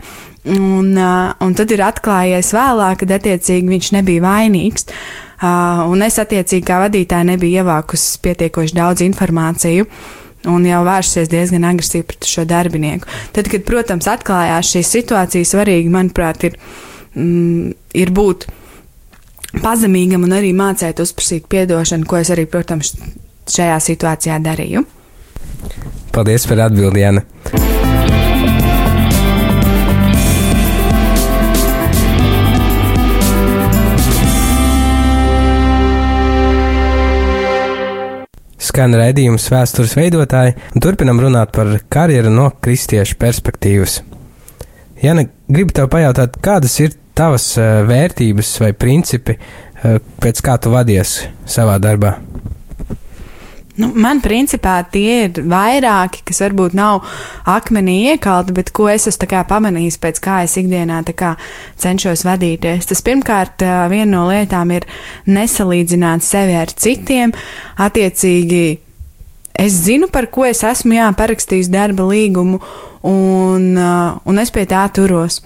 Un, 0.55 0.91
un 0.95 1.55
tad 1.57 1.71
ir 1.73 1.81
atklājies 1.81 2.53
vēlāk, 2.53 3.01
kad 3.01 3.15
attiecīgi 3.17 3.71
viņš 3.71 3.91
nebija 3.97 4.23
vainīgs. 4.23 4.85
Un 5.89 6.05
es 6.05 6.19
attiecīgi 6.21 6.63
kā 6.67 6.77
vadītāja 6.85 7.27
nebiju 7.33 7.63
ievākusi 7.63 8.21
pietiekoši 8.23 8.77
daudz 8.77 9.03
informāciju 9.03 9.89
un 10.51 10.65
jau 10.67 10.81
vērsies 10.85 11.31
diezgan 11.31 11.67
agresīvi 11.67 12.05
pret 12.09 12.29
šo 12.29 12.45
darbinieku. 12.49 13.09
Tad, 13.35 13.49
kad, 13.51 13.65
protams, 13.67 14.09
atklājās 14.11 14.73
šī 14.75 14.83
situācija, 14.85 15.49
svarīgi, 15.51 15.91
manuprāt, 15.93 16.47
ir, 16.49 16.57
mm, 17.15 17.75
ir 18.01 18.13
būt 18.15 18.47
pazemīgam 19.63 20.25
un 20.27 20.35
arī 20.35 20.51
mācīt 20.57 20.99
uzprasīt 21.03 21.47
atdošanu, 21.63 22.07
ko 22.09 22.19
es 22.21 22.33
arī, 22.33 22.47
protams, 22.49 22.95
šajā 23.51 23.79
situācijā 23.91 24.41
darīju. 24.43 24.85
Paldies 26.15 26.47
par 26.47 26.67
atbildi, 26.69 27.05
Jana! 27.05 27.25
Skan 38.75 38.91
raidījums 38.99 39.45
vēstures 39.47 39.93
veidotāji, 39.95 40.57
un 40.75 40.83
turpinam 40.83 41.21
runāt 41.23 41.53
par 41.55 41.69
karjeru 41.87 42.33
no 42.33 42.49
kristiešu 42.59 43.15
perspektīvas. 43.21 44.01
Jana, 44.99 45.23
gribu 45.47 45.71
tev 45.77 45.87
pajautāt, 45.93 46.35
kādas 46.43 46.75
ir 46.83 46.91
tavas 47.15 47.53
uh, 47.55 47.85
vērtības 47.87 48.51
vai 48.65 48.73
principi, 48.75 49.37
uh, 49.39 49.95
pēc 50.19 50.43
kā 50.43 50.57
tu 50.59 50.75
vadies 50.75 51.21
savā 51.47 51.77
darbā? 51.79 52.17
Nu, 53.75 53.89
man 53.91 54.21
principā 54.23 54.77
tie 54.87 55.25
ir 55.25 55.41
vairāki, 55.51 56.21
kas 56.29 56.39
varbūt 56.45 56.77
nav 56.77 57.03
akmenī 57.51 58.13
iekalti, 58.13 58.55
bet 58.55 58.71
ko 58.75 58.87
es 58.87 59.09
esmu 59.11 59.41
pamanījis 59.49 59.99
pēc 59.99 60.21
kā 60.23 60.37
es 60.45 60.55
ikdienā 60.61 61.01
kā 61.11 61.33
cenšos 61.83 62.23
vadīties. 62.23 62.87
Tas 62.87 63.03
pirmkārt, 63.03 63.65
viena 63.91 64.07
no 64.13 64.23
lietām 64.29 64.71
ir 64.71 64.87
nesalīdzināt 65.27 66.23
sevi 66.23 66.55
ar 66.55 66.71
citiem. 66.71 67.35
Attiecīgi, 67.75 68.63
es 69.59 69.83
zinu, 69.83 70.07
par 70.07 70.31
ko 70.31 70.47
es 70.47 70.63
esmu 70.63 70.95
jā, 70.95 71.11
parakstījis 71.11 71.73
darba 71.73 72.07
līgumu, 72.07 72.63
un, 73.11 73.71
un 73.75 74.39
es 74.39 74.55
pie 74.55 74.69
tā 74.71 74.87
turos. 74.95 75.41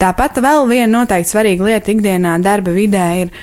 Tāpat 0.00 0.40
vēl 0.40 0.64
viena 0.72 1.02
noteikti 1.02 1.36
svarīga 1.36 1.68
lieta 1.68 1.92
ikdienā 1.92 2.38
darba 2.42 2.72
vidē 2.74 3.08
ir 3.26 3.34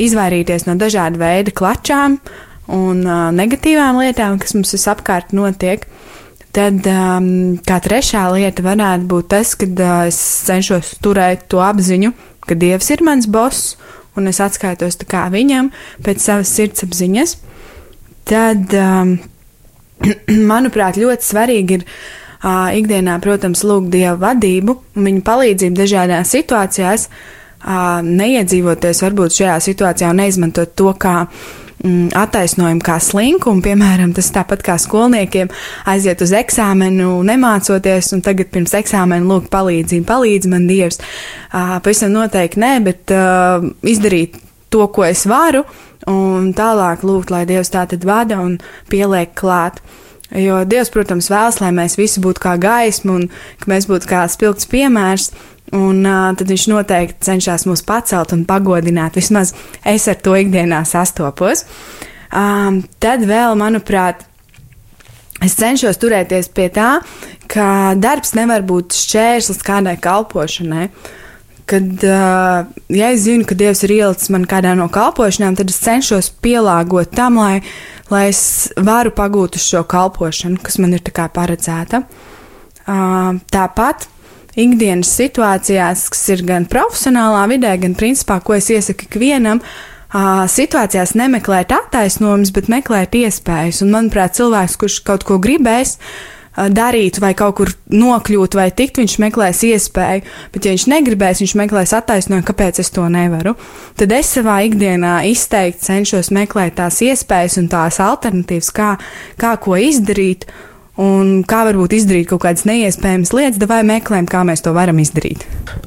izvairīties 0.00 0.64
no 0.66 0.80
dažādu 0.80 1.20
veidu 1.20 1.52
klačām, 1.54 2.16
uh, 2.16 2.46
un 2.74 3.02
uh, 3.06 3.28
negatīvām 3.34 4.00
lietām, 4.00 4.38
kas 4.40 4.54
mums 4.56 4.74
visapkārt 4.74 5.34
notiek. 5.36 5.86
Tad 6.54 6.86
um, 6.90 7.26
kā 7.62 7.78
trešā 7.82 8.24
lieta 8.34 8.64
varētu 8.66 9.06
būt 9.10 9.28
tas, 9.30 9.54
ka 9.58 9.68
uh, 9.70 10.08
es 10.10 10.18
cenšos 10.48 10.96
turēt 11.04 11.46
to 11.50 11.62
apziņu, 11.62 12.12
ka 12.46 12.56
Dievs 12.58 12.90
ir 12.90 13.04
mans 13.06 13.28
boss, 13.30 13.76
un 14.18 14.26
es 14.26 14.40
atskaitos 14.42 14.98
viņam 14.98 15.70
pēc 16.02 16.24
savas 16.24 16.50
sirdsapziņas. 16.56 17.36
Tad, 18.30 18.74
um, 18.74 19.14
manuprāt, 20.52 20.98
ļoti 20.98 21.26
svarīgi 21.26 21.78
ir 21.78 21.86
uh, 21.86 22.70
ikdienā, 22.74 23.20
protams, 23.22 23.62
lūgt 23.62 23.94
Dieva 23.94 24.16
vadību 24.18 24.78
un 24.96 25.06
viņa 25.06 25.22
palīdzību 25.26 25.78
dažādās 25.84 26.34
situācijās, 26.34 27.08
uh, 27.62 28.02
neiedzīvoties 28.02 29.06
varbūt 29.06 29.38
šajā 29.38 29.58
situācijā 29.70 30.10
un 30.10 30.22
neizmantot 30.24 30.74
to 30.74 30.90
kā 30.98 31.16
mm, 31.26 31.69
attaisnojumu 32.16 32.82
kā 32.84 32.98
slinkumu. 33.02 33.62
Piemēram, 33.64 34.12
tas 34.16 34.28
tāpat 34.34 34.62
kā 34.66 34.76
skolniekiem 34.80 35.50
aiziet 35.88 36.20
uz 36.24 36.34
eksāmenu, 36.36 37.14
nemācoties, 37.26 38.12
un 38.16 38.24
tagad 38.24 38.50
pirms 38.52 38.74
eksāmena 38.80 39.24
lūk 39.26 39.48
palīdzību, 39.52 40.06
palīdz 40.08 40.50
man 40.52 40.68
Dievs. 40.70 41.00
Pavisam 41.52 42.12
noteikti 42.16 42.60
nē, 42.60 42.74
bet 42.84 43.14
izdarīt 43.86 44.36
to, 44.70 44.86
ko 44.92 45.06
es 45.08 45.24
varu, 45.28 45.64
un 46.10 46.52
tālāk 46.56 47.02
lūgt, 47.06 47.32
lai 47.32 47.46
Dievs 47.48 47.72
tā 47.72 47.86
tad 47.90 48.04
vada 48.06 48.40
un 48.44 48.58
pieliek 48.92 49.32
klāt. 49.38 49.80
Jo 50.30 50.60
Dievs, 50.68 50.92
protams, 50.94 51.26
vēlas, 51.32 51.58
lai 51.58 51.72
mēs 51.74 51.96
visi 51.98 52.22
būtu 52.22 52.44
kā 52.44 52.54
gaisma 52.60 53.16
un 53.18 53.24
ka 53.58 53.72
mēs 53.72 53.88
būtu 53.90 54.06
kā 54.12 54.20
spilgts 54.30 54.68
piemērs, 54.70 55.32
Un 55.76 56.02
uh, 56.02 56.32
tad 56.34 56.48
viņš 56.50 56.64
noteikti 56.72 57.28
cenšas 57.28 57.64
mūs 57.68 57.84
pacelt 57.86 58.32
un 58.34 58.42
pagodināt. 58.48 59.14
Vismaz 59.18 59.52
es 59.86 60.08
ar 60.10 60.18
to 60.18 60.34
ikdienā 60.38 60.82
sastopos. 60.88 61.62
Um, 62.34 62.82
tad 63.02 63.22
vēl, 63.26 63.54
manuprāt, 63.58 64.24
es 65.42 65.54
cenšos 65.58 65.98
turēties 66.02 66.50
pie 66.54 66.66
tā, 66.74 66.90
ka 67.50 67.94
darbs 67.98 68.34
nevar 68.38 68.66
būt 68.66 68.98
šķērslis 68.98 69.62
kādai 69.66 69.94
kalpošanai. 70.02 70.90
Kad, 71.70 72.02
uh, 72.02 72.66
ja 72.90 73.14
es 73.14 73.22
zinu, 73.28 73.46
ka 73.46 73.54
Dievs 73.54 73.84
ir 73.86 73.94
ielicis 73.94 74.30
man 74.34 74.48
kādā 74.50 74.74
no 74.74 74.88
kalpošanām, 74.90 75.54
tad 75.58 75.70
es 75.70 75.78
cenšos 75.84 76.32
pielāgot 76.42 77.14
tam, 77.14 77.38
lai, 77.38 77.60
lai 78.10 78.26
es 78.32 78.42
varu 78.74 79.14
pagūt 79.14 79.54
uz 79.54 79.70
šo 79.70 79.84
kalpošanu, 79.86 80.58
kas 80.66 80.82
man 80.82 80.98
ir 80.98 81.06
paredzēta. 81.06 82.02
Uh, 82.90 83.38
tāpat 83.54 84.10
ikdienas 84.58 85.12
situācijās, 85.20 86.08
kas 86.14 86.26
ir 86.34 86.44
gan 86.48 86.66
profesionālā 86.70 87.46
vidē, 87.52 87.76
gan 87.82 87.94
principā, 87.98 88.40
ko 88.44 88.56
es 88.56 88.70
iesaku 88.72 89.06
ikvienam, 89.06 89.62
uh, 89.62 90.44
situācijās 90.50 91.14
nemeklēt 91.14 91.72
attaisnojumus, 91.74 92.50
bet 92.54 92.68
meklēt 92.72 93.14
iespējas. 93.14 93.84
Un, 93.84 93.94
manuprāt, 93.94 94.34
cilvēks, 94.38 94.76
kurš 94.80 95.00
kaut 95.06 95.24
ko 95.28 95.38
gribēs, 95.42 95.98
darīt, 96.74 97.20
vai 97.22 97.30
kaut 97.38 97.54
kur 97.60 97.70
nokļūt, 97.94 98.56
vai 98.58 98.68
tikt, 98.74 98.98
viņš 98.98 99.16
meklēs 99.22 99.62
iespēju, 99.68 100.24
bet, 100.52 100.64
ja 100.64 100.74
viņš 100.74 100.86
negribēs, 100.90 101.42
viņš 101.44 101.54
meklēs 101.60 101.94
attaisnojumu, 101.96 102.46
kāpēc 102.48 102.80
es 102.82 102.90
to 102.90 103.06
nevaru. 103.08 103.54
Tad 103.96 104.12
es 104.12 104.32
savā 104.34 104.58
ikdienā 104.66 105.20
izteikti 105.30 105.86
cenšos 105.86 106.32
meklēt 106.34 106.76
tās 106.80 106.98
iespējas 107.06 107.60
un 107.62 107.70
tās 107.70 108.00
alternatīvas, 108.02 108.72
kā, 108.74 108.90
kā 109.40 109.54
ko 109.62 109.78
izdarīt, 109.78 110.48
un 111.00 111.40
kā 111.48 111.62
varbūt 111.68 111.94
izdarīt 111.96 112.28
kaut 112.30 112.42
kādas 112.44 112.66
neiespējamas 112.68 113.32
lietas, 113.36 113.62
vai 113.70 113.80
meklējam, 113.86 114.28
kā 114.30 114.42
mēs 114.46 114.64
to 114.64 114.74
varam 114.76 115.00
izdarīt. 115.02 115.46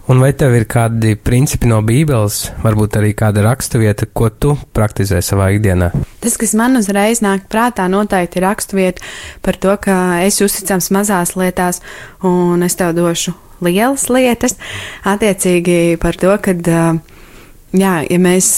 Un 0.09 0.19
vai 0.23 0.31
tev 0.37 0.55
ir 0.57 0.65
kādi 0.69 1.13
principi 1.19 1.69
no 1.69 1.79
Bībeles, 1.85 2.47
varbūt 2.63 2.97
arī 2.99 3.13
kāda 3.17 3.45
raksturvieta, 3.45 4.09
ko 4.15 4.31
tu 4.33 4.55
praktizē 4.75 5.21
savā 5.23 5.51
ikdienā? 5.55 5.91
Tas, 6.23 6.37
kas 6.41 6.55
man 6.57 6.79
uzreiz 6.79 7.21
nāk 7.23 7.47
prātā, 7.51 7.87
noteikti 7.91 8.41
ir 8.41 8.47
raksturvieta 8.47 9.05
par 9.45 9.59
to, 9.61 9.77
ka 9.83 9.97
es 10.25 10.41
uzticams 10.43 10.89
mazās 10.95 11.35
lietās, 11.39 11.83
un 12.25 12.65
es 12.65 12.77
tev 12.79 12.95
došu 12.97 13.35
lielas 13.63 14.09
lietas, 14.11 14.57
attiecīgi 15.07 15.99
par 16.01 16.17
to, 16.19 16.33
ka, 16.43 16.55
jā, 17.71 17.95
ja 18.03 18.19
mēs 18.21 18.49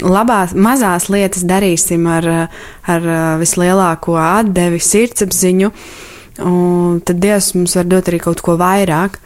labās, 0.00 0.54
mazās 0.54 1.08
lietas 1.12 1.44
darīsim 1.48 2.06
ar, 2.08 2.28
ar 2.88 3.10
vislielāko 3.42 4.16
atdevi, 4.20 4.80
sirdsapziņu, 4.80 5.72
tad 7.04 7.20
Dievs 7.20 7.52
mums 7.58 7.76
var 7.76 7.90
dot 7.90 8.08
arī 8.08 8.22
kaut 8.22 8.40
ko 8.44 8.56
vairāk. 8.60 9.20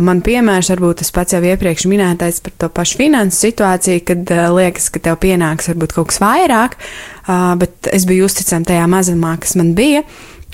Man 0.00 0.22
piemērs 0.24 0.70
varbūt 0.72 1.02
tas 1.02 1.10
pats 1.12 1.34
jau 1.34 1.42
iepriekš 1.44 1.84
minētais 1.90 2.38
par 2.40 2.54
to 2.56 2.70
pašu 2.72 3.02
finansu 3.02 3.42
situāciju, 3.48 4.00
kad 4.08 4.32
uh, 4.32 4.46
liekas, 4.56 4.86
ka 4.94 5.02
tev 5.04 5.18
pienāks 5.20 5.68
varbūt 5.68 5.92
kaut 5.98 6.08
kas 6.08 6.22
vairāk, 6.22 6.78
uh, 6.78 7.52
bet 7.60 7.90
es 7.92 8.06
biju 8.08 8.30
uzticama 8.30 8.64
tajā 8.70 8.86
mazumā, 8.88 9.34
kas 9.42 9.58
man 9.60 9.74
bija. 9.76 10.06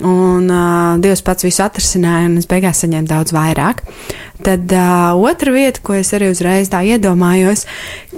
Un 0.03 0.51
uh, 0.51 0.99
Dievs 0.99 1.23
pats 1.23 1.47
visu 1.47 1.63
atrisināja, 1.63 2.27
un 2.27 2.41
es 2.41 2.51
beigās 2.51 2.83
saņēmu 2.83 3.07
daudz 3.13 3.37
vairāk. 3.37 3.85
Tad 4.43 4.75
uh, 4.75 5.15
otra 5.15 5.55
vieta, 5.55 5.85
ko 5.85 5.95
es 5.95 6.11
arī 6.17 6.33
uzreiz 6.35 6.73
tā 6.73 6.83
iedomājos, 6.83 7.69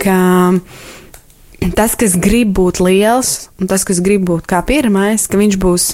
ka 0.01 0.17
uh, 0.55 0.85
tas, 1.77 1.97
kas 1.99 2.19
grib 2.21 2.55
būt 2.57 2.83
liels, 2.85 3.49
un 3.61 3.71
tas, 3.71 3.87
kas 3.87 4.03
grib 4.05 4.27
būt 4.29 4.47
kā 4.51 4.63
pirmais, 4.67 5.27
ka 5.29 5.41
viņš 5.41 5.59
būs 5.63 5.91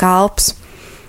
kalps. 0.00 0.54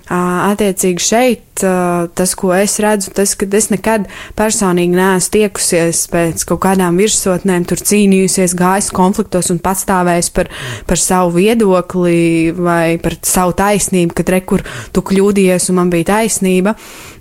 Attiecīgi 0.07 1.03
šeit 1.03 1.59
tas, 1.59 2.31
ko 2.39 2.53
es 2.55 2.77
redzu, 2.79 3.12
tas, 3.12 3.33
ka 3.36 3.43
es 3.57 3.65
nekad 3.74 4.05
personīgi 4.38 4.95
neesmu 4.95 5.33
tiekusies 5.33 6.05
pēc 6.13 6.45
kaut 6.47 6.62
kādām 6.63 6.95
virsotnēm, 7.01 7.65
tur 7.67 7.83
cīnījusies, 7.83 8.55
gājis 8.55 8.88
konfliktos 8.95 9.51
un 9.51 9.59
patstāvējis 9.59 10.31
par, 10.31 10.47
par 10.88 11.01
savu 11.01 11.36
viedokli 11.36 12.53
vai 12.55 12.95
par 13.03 13.17
savu 13.19 13.57
taisnību, 13.59 14.15
kad 14.15 14.31
rekur 14.38 14.63
tu 14.95 15.03
kļūdījies 15.12 15.67
un 15.74 15.81
man 15.81 15.91
bija 15.91 16.13
taisnība. 16.13 16.77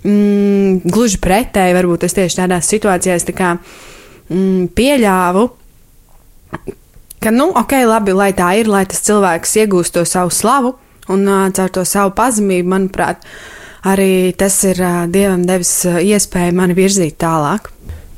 Mm, 0.07 0.87
gluži 0.87 1.19
pretēji, 1.19 1.75
varbūt 1.81 2.07
es 2.07 2.15
tieši 2.15 2.39
tādās 2.45 2.71
situācijās 2.71 3.27
tā 3.27 3.35
kā 3.35 3.55
mm, 3.59 4.69
pieļāvu 4.79 5.49
ka, 7.23 7.31
nu, 7.33 7.49
ok, 7.55 7.79
labi, 7.87 8.15
lai 8.17 8.31
tā 8.37 8.53
ir, 8.59 8.69
lai 8.71 8.85
tas 8.89 9.01
cilvēks 9.07 9.57
iegūst 9.63 9.97
to 9.97 10.05
savu 10.07 10.33
slavu 10.33 10.75
un 11.13 11.27
uh, 11.27 11.47
caur 11.55 11.71
to 11.71 11.85
savu 11.87 12.13
pazemību, 12.17 12.67
manuprāt, 12.73 13.25
arī 13.87 14.33
tas 14.37 14.59
ir 14.67 14.81
uh, 14.83 15.01
Dievam 15.11 15.45
devis 15.47 15.73
uh, 15.87 15.99
iespēju 16.03 16.55
mani 16.57 16.77
virzīt 16.77 17.17
tālāk. 17.23 17.71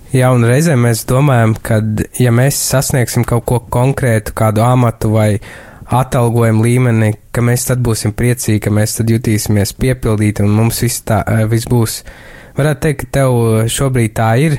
Jā, 0.09 0.31
un 0.33 0.41
reizēm 0.41 0.87
mēs 0.87 1.03
domājam, 1.09 1.53
ka, 1.61 1.83
ja 2.17 2.31
mēs 2.33 2.57
sasniegsim 2.71 3.27
kaut 3.29 3.45
ko 3.45 3.59
konkrētu, 3.69 4.33
kādu 4.37 4.63
amatu 4.65 5.11
vai 5.13 5.35
atalgojuma 5.89 6.65
līmeni, 6.65 7.11
ka 7.33 7.43
mēs 7.45 7.67
tad 7.69 7.81
būsim 7.85 8.15
priecīgi, 8.17 8.63
ka 8.65 8.73
mēs 8.73 8.97
tad 8.97 9.13
jutīsimies 9.13 9.75
piepildīti 9.77 10.45
un 10.45 10.55
mums 10.57 10.81
viss, 10.81 11.03
tā, 11.05 11.21
viss 11.49 11.69
būs. 11.69 12.01
Varētu 12.57 12.83
teikt, 12.85 13.05
ka 13.05 13.19
tev 13.19 13.37
šobrīd 13.69 14.15
tā 14.17 14.31
ir. 14.41 14.57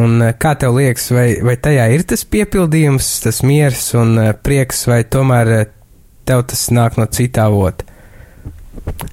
Un 0.00 0.22
kā 0.40 0.54
tev 0.56 0.78
liekas, 0.78 1.10
vai, 1.12 1.26
vai 1.44 1.58
tajā 1.60 1.88
ir 1.92 2.06
tas 2.08 2.24
piepildījums, 2.24 3.08
tas 3.26 3.42
miers 3.44 3.90
un 3.98 4.16
prieks, 4.44 4.86
vai 4.88 5.02
tomēr 5.04 5.52
tev 6.28 6.46
tas 6.48 6.68
nāk 6.72 6.96
no 7.00 7.08
citā 7.12 7.48
avota? 7.50 7.88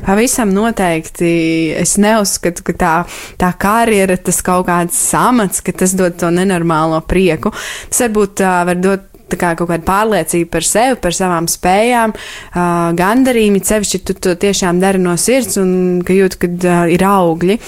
Pavisam 0.06 0.54
noteikti 0.56 1.30
es 1.78 1.98
neuzskatu, 2.00 2.64
ka 2.70 2.74
tā, 2.80 2.94
tā 3.42 3.50
karjera, 3.60 4.16
tas 4.18 4.40
kaut 4.46 4.66
kāds 4.70 4.98
amats, 5.20 5.60
ka 5.62 5.76
tas 5.76 5.94
dod 6.00 6.16
to 6.20 6.32
nenormālo 6.34 7.02
prieku. 7.06 7.52
Tas 7.92 8.06
varbūt 8.08 8.44
uh, 8.46 8.64
var 8.70 8.80
dot 8.80 9.06
kā 9.30 9.52
kaut 9.60 9.70
kāda 9.70 9.86
pārliecība 9.86 10.50
par 10.56 10.66
sevi, 10.66 10.96
par 11.04 11.14
savām 11.14 11.46
spējām, 11.52 12.16
uh, 12.16 12.90
gandarījumi, 12.98 13.62
sevišķi 13.62 14.02
tu 14.08 14.16
to 14.18 14.34
tiešām 14.40 14.80
dari 14.82 15.02
no 15.04 15.14
sirds 15.22 15.60
un 15.62 16.00
ka 16.08 16.16
jūt, 16.16 16.40
kad 16.42 16.66
uh, 16.66 16.86
ir 16.90 17.06
augļi. 17.06 17.60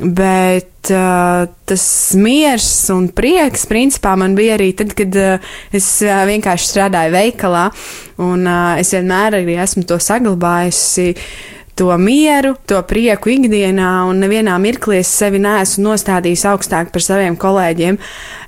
Bet 0.00 0.88
uh, 0.94 1.44
tas 1.68 1.84
miers 2.16 2.66
un 2.94 3.10
prieks, 3.12 3.66
principā, 3.68 4.14
man 4.16 4.32
bija 4.38 4.56
arī 4.56 4.70
tad, 4.78 4.94
kad 4.96 5.16
uh, 5.20 5.52
es 5.76 5.88
uh, 6.06 6.22
vienkārši 6.30 6.70
strādāju 6.72 7.12
veikalā, 7.12 7.66
un 8.24 8.48
uh, 8.48 8.80
es 8.80 8.94
vienmēr 8.96 9.42
arī 9.42 9.58
esmu 9.60 9.84
to 9.88 10.00
saglabājusi. 10.00 11.10
Uh, 11.12 11.59
to 11.78 11.90
mieru, 12.00 12.54
to 12.68 12.80
prieku 12.86 13.32
ikdienā, 13.32 13.90
un 14.10 14.20
nevienā 14.22 14.56
mirklī 14.62 15.00
es 15.00 15.10
sevi 15.12 15.40
neesmu 15.42 15.86
nostādījis 15.86 16.44
augstāk 16.50 16.90
par 16.94 17.04
saviem 17.04 17.36
kolēģiem. 17.40 17.98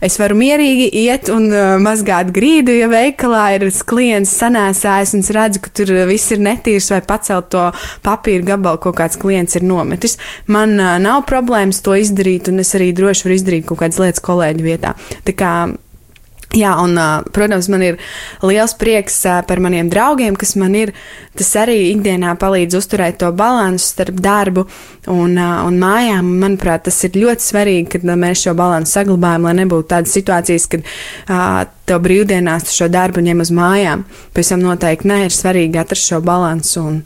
Es 0.04 0.18
varu 0.20 0.36
mierīgi 0.40 0.88
iet 1.04 1.30
un 1.32 1.48
uh, 1.50 1.76
mazgāt 1.82 2.32
grīdu, 2.34 2.74
ja 2.76 2.90
veikalā 2.92 3.44
ir 3.56 3.68
klients 3.88 4.34
sanēsājis 4.40 5.14
un 5.16 5.24
es 5.24 5.32
redzu, 5.34 5.62
ka 5.64 5.72
tur 5.78 5.94
viss 6.10 6.34
ir 6.34 6.42
netīrs 6.44 6.90
vai 6.92 7.00
pacelt 7.06 7.52
to 7.54 7.68
papīra 8.04 8.52
gabalu, 8.54 8.82
ko 8.82 8.94
kāds 8.96 9.20
klients 9.20 9.56
ir 9.58 9.66
nometis. 9.68 10.18
Man 10.46 10.76
uh, 10.80 10.98
nav 11.02 11.24
problēmas 11.30 11.80
to 11.84 11.96
izdarīt, 11.98 12.52
un 12.52 12.64
es 12.64 12.74
arī 12.78 12.92
droši 12.96 13.28
varu 13.28 13.38
izdarīt 13.38 13.70
kaut 13.70 13.84
kādas 13.84 14.02
lietas 14.02 14.24
kolēģu 14.26 14.68
vietā. 14.68 14.96
Tā 15.26 15.36
kā 15.38 15.54
Jā, 16.52 16.75
un, 16.82 16.99
protams, 17.32 17.68
man 17.73 17.80
ir 17.87 17.97
liels 18.44 18.75
prieks 18.76 19.23
par 19.49 19.61
maniem 19.64 19.88
draugiem, 19.88 20.37
kas 20.37 20.52
man 20.61 20.75
ir. 20.76 20.92
Tas 21.38 21.49
arī 21.56 21.78
ikdienā 21.94 22.35
palīdz 22.37 22.76
uzturēt 22.76 23.16
to 23.23 23.30
līdzsvaru 23.32 23.87
starp 23.94 24.18
darbu 24.21 24.66
un, 25.09 25.38
un 25.40 25.78
mājām. 25.80 26.28
Manuprāt, 26.42 26.85
tas 26.90 27.00
ir 27.09 27.16
ļoti 27.23 27.47
svarīgi, 27.47 27.87
kad 27.94 28.04
mēs 28.04 28.44
šo 28.44 28.52
līdzsvaru 28.59 28.90
saglabājam, 28.90 29.49
lai 29.49 29.56
nebūtu 29.62 29.88
tādas 29.94 30.12
situācijas, 30.18 30.68
kad 30.75 31.73
tev 31.88 32.04
brīvdienās 32.04 32.68
tu 32.68 32.76
šo 32.82 32.92
darbu 32.92 33.25
ņem 33.25 33.40
uz 33.47 33.54
mājām. 33.56 34.04
Pēc 34.37 34.52
tam 34.52 34.68
noteikti 34.68 35.09
nē, 35.09 35.23
ir 35.30 35.40
svarīgi 35.40 35.80
atrast 35.80 36.12
šo 36.12 36.21
līdzsvaru 36.21 36.76
un 36.85 37.00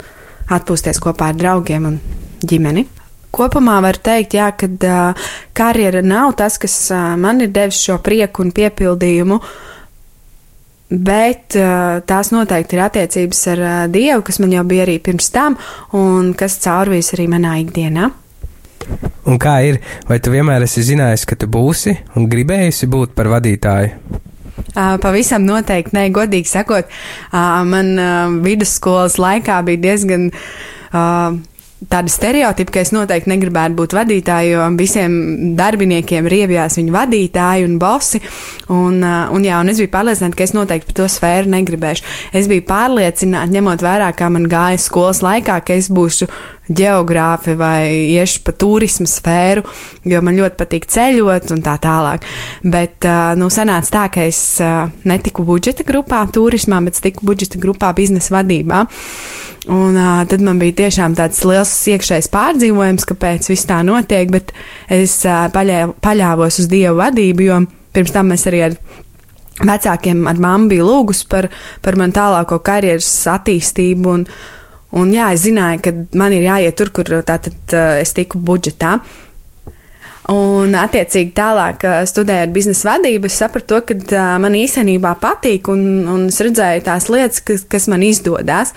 atpūsties 0.58 0.98
kopā 1.02 1.30
ar 1.30 1.38
draugiem 1.38 1.92
un 1.94 2.00
ģimeni. 2.42 2.88
Kopumā 3.34 3.78
var 3.84 3.98
teikt, 4.00 4.36
jā, 4.38 4.50
ka 4.56 4.68
uh, 4.68 5.30
karjera 5.56 6.02
nav 6.04 6.36
tas, 6.38 6.58
kas 6.62 6.74
uh, 6.94 7.14
man 7.20 7.42
ir 7.44 7.52
devis 7.52 7.82
šo 7.84 7.98
prieku 8.04 8.44
un 8.44 8.52
piepildījumu, 8.56 9.40
bet 10.90 11.56
uh, 11.58 11.98
tās 12.06 12.30
noteikti 12.32 12.78
ir 12.78 12.84
attiecības 12.86 13.42
ar 13.52 13.64
uh, 13.64 13.72
Dievu, 13.92 14.22
kas 14.26 14.40
man 14.42 14.54
jau 14.54 14.62
bija 14.68 14.86
arī 14.86 14.98
pirms 15.02 15.28
tam 15.34 15.58
un 15.96 16.32
kas 16.38 16.60
caurvīs 16.64 17.12
arī 17.16 17.26
manā 17.32 17.58
ikdienā. 17.64 18.12
Un 19.26 19.40
kā 19.42 19.56
ir, 19.66 19.80
vai 20.06 20.20
tu 20.22 20.30
vienmēr 20.30 20.62
esi 20.64 20.84
zinājis, 20.86 21.26
ka 21.26 21.36
tu 21.36 21.48
būsi 21.50 21.96
un 22.16 22.28
gribējusi 22.30 22.86
būt 22.92 23.16
par 23.18 23.28
vadītāju? 23.32 24.22
Pavisam 24.76 25.42
noteikti, 25.44 25.94
nē, 25.96 26.04
godīgi 26.14 26.48
sakot, 26.48 26.88
man 27.32 27.88
vidusskolas 28.44 29.16
laikā 29.20 29.58
bija 29.66 29.82
diezgan 29.88 30.28
tāda 31.84 32.08
stereotipa, 32.10 32.72
ka 32.72 32.82
es 32.82 32.92
noteikti 32.94 33.30
negribētu 33.30 33.76
būt 33.76 33.94
vadītāja, 33.96 34.54
jo 34.54 34.68
visiem 34.78 35.16
darbiniekiem 35.58 36.28
riebjās 36.30 36.78
viņu 36.80 36.94
vadītāji 36.94 37.66
un 37.68 37.76
bosi. 37.80 38.22
Un, 38.72 39.02
un, 39.04 39.44
jā, 39.44 39.60
un 39.60 39.70
es 39.70 39.80
biju 39.82 39.92
pārliecināta, 39.92 40.38
ka 40.38 40.46
es 40.46 40.54
noteikti 40.56 40.90
par 40.90 40.98
to 41.02 41.08
sfēru 41.12 41.52
negribēšu. 41.52 42.06
Es 42.36 42.48
biju 42.50 42.64
pārliecināta, 42.68 43.52
ņemot 43.52 43.84
vērā, 43.84 44.08
kā 44.16 44.30
man 44.32 44.48
gāja 44.50 44.80
skolas 44.82 45.20
laikā, 45.26 45.60
ka 45.66 45.76
es 45.76 45.90
būšu 45.92 46.30
geogrāfi 46.68 47.54
vai 47.58 47.86
iešu 48.16 48.42
pa 48.46 48.54
turismu 48.56 49.06
sfēru, 49.10 49.64
jo 50.04 50.22
man 50.24 50.38
ļoti 50.38 50.58
patīk 50.58 50.88
ceļot 50.90 51.52
un 51.54 51.64
tā 51.64 51.76
tālāk. 51.82 52.26
Bet, 52.66 53.06
nu, 53.38 53.50
sanāca 53.52 53.92
tā, 53.98 54.06
ka 54.16 54.26
es 54.26 54.40
netiku 55.06 55.46
budžeta 55.46 55.86
grupā 55.86 56.24
turismā, 56.32 56.80
bet 56.84 56.98
tiku 57.02 57.26
budžeta 57.28 57.60
grupā 57.62 57.92
biznesa 57.96 58.34
vadībā. 58.38 58.86
Un 59.66 59.96
uh, 59.98 60.22
tad 60.30 60.42
man 60.46 60.60
bija 60.62 60.76
tiešām 60.84 61.16
tāds 61.18 61.40
liels 61.42 61.72
iekšējs 61.90 62.28
pārdzīvojums, 62.30 63.06
kāpēc 63.10 63.48
viss 63.50 63.66
tā 63.66 63.80
notiek, 63.86 64.30
bet 64.30 64.52
es 64.92 65.18
uh, 65.26 65.48
paļā, 65.50 65.88
paļāvos 66.04 66.60
uz 66.62 66.68
Dievu 66.70 67.00
vadību, 67.00 67.46
jo 67.48 67.56
pirms 67.96 68.14
tam 68.14 68.30
mēs 68.30 68.46
arī 68.46 68.62
ar 68.68 68.76
vecākiem, 69.66 70.22
ar 70.30 70.38
mammu 70.38 70.70
bija 70.70 70.86
lūgus 70.86 71.24
par, 71.26 71.48
par 71.82 71.98
man 71.98 72.14
tālāko 72.14 72.60
karjeras 72.62 73.10
attīstību. 73.32 74.14
Un, 74.14 74.28
un 74.94 75.12
jā, 75.14 75.30
es 75.34 75.44
zināju, 75.46 75.82
ka 75.84 75.94
man 76.18 76.34
ir 76.36 76.46
jāiet 76.46 76.76
tur, 76.78 76.92
kur 76.94 77.10
tātad 77.26 77.56
uh, 77.74 77.96
es 78.00 78.14
tiku 78.16 78.38
budžetā. 78.38 78.98
Un, 80.32 80.72
attiecīgi, 80.74 81.30
tālāk 81.36 81.84
studējot 82.10 82.50
biznesa 82.54 82.96
vadību, 82.96 83.28
es 83.30 83.36
sapratu, 83.38 83.76
to, 83.76 83.82
ka 83.86 83.94
uh, 83.94 84.38
man 84.42 84.56
īstenībā 84.58 85.14
patīk, 85.22 85.70
un, 85.70 85.84
un 86.10 86.24
es 86.32 86.40
redzēju 86.42 86.82
tās 86.88 87.06
lietas, 87.12 87.44
kas, 87.46 87.62
kas 87.70 87.86
man 87.92 88.02
izdodas. 88.02 88.74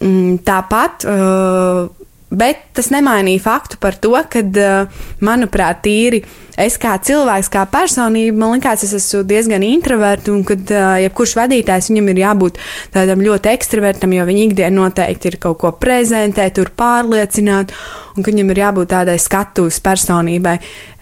Mm, 0.00 0.38
tāpat, 0.46 1.08
uh, 1.10 1.90
bet 2.30 2.62
tas 2.76 2.90
nemainīja 2.94 3.42
faktu 3.42 3.80
par 3.82 3.96
to, 3.98 4.14
ka, 4.30 4.42
uh, 4.42 5.02
manuprāt, 5.24 5.82
tīri 5.84 6.22
es 6.60 6.76
kā 6.80 6.94
cilvēks, 7.02 7.48
kā 7.52 7.64
personība, 7.70 8.36
man 8.38 8.54
liekas, 8.54 8.84
es 8.86 8.94
esmu 8.98 9.22
diezgan 9.28 9.64
introverts, 9.66 10.30
un 10.32 10.44
kad 10.46 10.72
uh, 10.74 10.94
jebkurš 11.02 11.34
vadītājs 11.38 11.90
viņam 11.90 12.10
ir 12.12 12.22
jābūt 12.22 12.60
tādam 12.94 13.24
ļoti 13.24 13.52
ekstravertam, 13.54 14.14
jo 14.14 14.26
viņa 14.28 14.46
ikdienā 14.46 14.76
noteikti 14.76 15.32
ir 15.32 15.38
kaut 15.42 15.60
ko 15.62 15.72
prezentēt, 15.80 16.54
tur 16.58 16.72
pārliecināt, 16.76 17.74
un 18.14 18.26
ka 18.26 18.32
viņam 18.32 18.54
ir 18.54 18.62
jābūt 18.64 18.92
tādai 18.94 19.18
skatuves 19.22 19.80
personībai. 19.84 20.58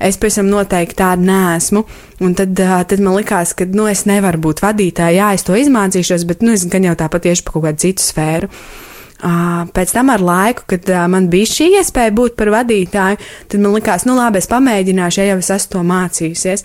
Es 0.08 0.20
pēc 0.20 0.40
tam 0.40 0.52
noteikti 0.52 1.00
tāda 1.00 1.28
nesmu, 1.28 1.84
un 2.24 2.36
tad, 2.38 2.54
uh, 2.64 2.78
tad 2.88 3.04
man 3.04 3.18
likās, 3.18 3.56
ka, 3.58 3.68
nu, 3.68 3.88
es 3.90 4.06
nevaru 4.08 4.40
būt 4.48 4.62
vadītāja, 4.64 5.16
jā, 5.20 5.32
es 5.36 5.44
to 5.48 5.58
izmācīšos, 5.58 6.28
bet, 6.28 6.46
nu, 6.46 6.54
es 6.56 6.68
gan 6.70 6.86
jau 6.88 6.96
tāpat 6.98 7.28
tieši 7.28 7.44
pa 7.44 7.56
kaut 7.56 7.68
kādu 7.68 7.88
citu 7.88 8.06
sfēru. 8.06 8.52
Pēc 9.18 9.92
tam 9.96 10.12
ar 10.14 10.22
laiku, 10.22 10.62
kad 10.70 10.86
man 11.10 11.26
bija 11.32 11.50
šī 11.50 11.72
iespēja 11.80 12.14
būt 12.14 12.36
par 12.38 12.52
vadītāju, 12.54 13.18
tad 13.50 13.64
man 13.64 13.74
likās, 13.74 14.06
nu 14.06 14.14
labi, 14.18 14.38
es 14.38 14.46
pamēģināšu, 14.50 15.20
ja 15.22 15.32
jau 15.32 15.42
es 15.42 15.50
esmu 15.56 15.72
to 15.72 15.84
mācījusies. 15.88 16.64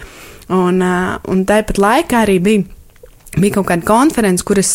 Un, 0.54 0.84
un 0.84 1.44
tāpat 1.50 1.82
laikā 1.82 2.24
arī 2.28 2.40
bija. 2.44 2.70
Bija 3.34 3.56
kaut 3.56 3.66
kāda 3.66 3.82
konference, 3.82 4.44
kuras 4.46 4.68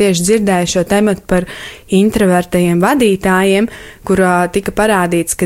tieši 0.00 0.22
dzirdēju 0.24 0.70
šo 0.72 0.82
tematu 0.88 1.20
par 1.28 1.44
introvertajiem 1.92 2.78
vadītājiem, 2.80 3.66
kurā 4.08 4.46
tika 4.54 4.72
parādīts, 4.72 5.36
ka 5.36 5.44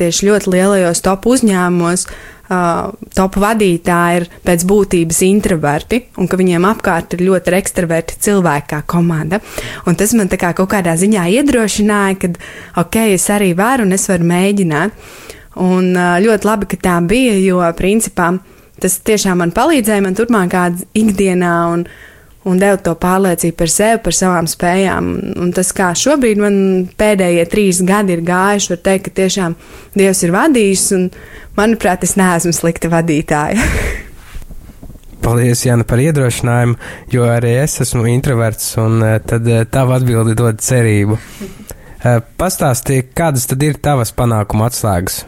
tieši 0.00 0.26
ļoti 0.26 0.50
lielajos 0.50 1.04
top 1.06 1.28
uzņēmumos 1.30 2.08
uh, 2.08 2.16
uh, 2.48 2.90
top 3.14 3.38
vadītāji 3.40 4.20
ir 4.20 4.26
pēc 4.44 4.64
būtības 4.68 5.22
introverti 5.28 6.02
un 6.18 6.28
ka 6.30 6.38
viņiem 6.40 6.66
apkārt 6.68 7.16
ir 7.16 7.24
ļoti 7.28 7.56
ekstraverti 7.58 8.18
cilvēki 8.26 8.70
kā 8.72 8.82
komanda. 8.88 9.40
Un 9.86 9.98
tas 9.98 10.14
man 10.18 10.30
kā 10.32 10.52
kaut 10.56 10.70
kādā 10.72 10.96
ziņā 10.98 11.28
iedrošināja, 11.38 12.18
ka 12.22 12.32
ok, 12.84 13.00
es 13.14 13.28
arī 13.32 13.54
varu 13.58 13.86
un 13.88 13.96
es 13.96 14.08
varu 14.10 14.28
mēģināt. 14.28 15.08
Un 15.58 15.90
uh, 15.96 16.18
ļoti 16.22 16.46
labi, 16.46 16.70
ka 16.70 16.78
tā 16.84 17.00
bija, 17.06 17.34
jo 17.42 17.62
principā 17.78 18.36
tas 18.78 19.00
tiešām 19.02 19.40
man 19.42 19.54
palīdzēja 19.54 20.04
man 20.04 20.14
turpmākā 20.18 20.68
ikdienā 20.98 21.54
un, 21.72 21.88
un 22.48 22.58
deva 22.60 22.78
to 22.82 22.94
pārliecību 22.98 23.56
par 23.58 23.72
sevi, 23.72 24.00
par 24.04 24.16
savām 24.16 24.48
spējām. 24.50 25.12
Un 25.44 25.52
tas, 25.56 25.70
kā 25.76 25.92
šobrīd 25.98 26.42
man 26.42 26.58
pēdējie 26.98 27.46
trīs 27.52 27.82
gadi 27.86 28.16
ir 28.16 28.24
gājuši, 28.26 28.72
var 28.74 28.82
teikt, 28.90 29.08
ka 29.08 29.16
tiešām 29.22 29.56
Dievs 29.98 30.24
ir 30.24 30.34
vadījis 30.34 30.84
un 30.96 31.08
manuprāt, 31.58 32.04
es 32.06 32.16
neesmu 32.18 32.54
slikta 32.56 32.90
vadītāja. 32.92 33.62
Paldies, 35.24 35.64
Jāna, 35.66 35.84
par 35.88 36.00
iedrošinājumu, 36.00 36.76
jo 37.12 37.24
arī 37.28 37.56
es 37.64 37.74
esmu 37.82 38.06
introverts, 38.08 38.70
un 38.80 39.02
eh, 39.04 39.16
tad 39.20 39.48
eh, 39.50 39.64
tava 39.68 39.98
atbildi 39.98 40.36
dod 40.38 40.62
cerību. 40.62 41.18
Eh, 41.98 42.20
Pastāstīja, 42.38 43.08
kādas 43.18 43.48
tad 43.50 43.64
ir 43.66 43.80
tavas 43.82 44.14
panākuma 44.14 44.70
atslēgas? 44.70 45.24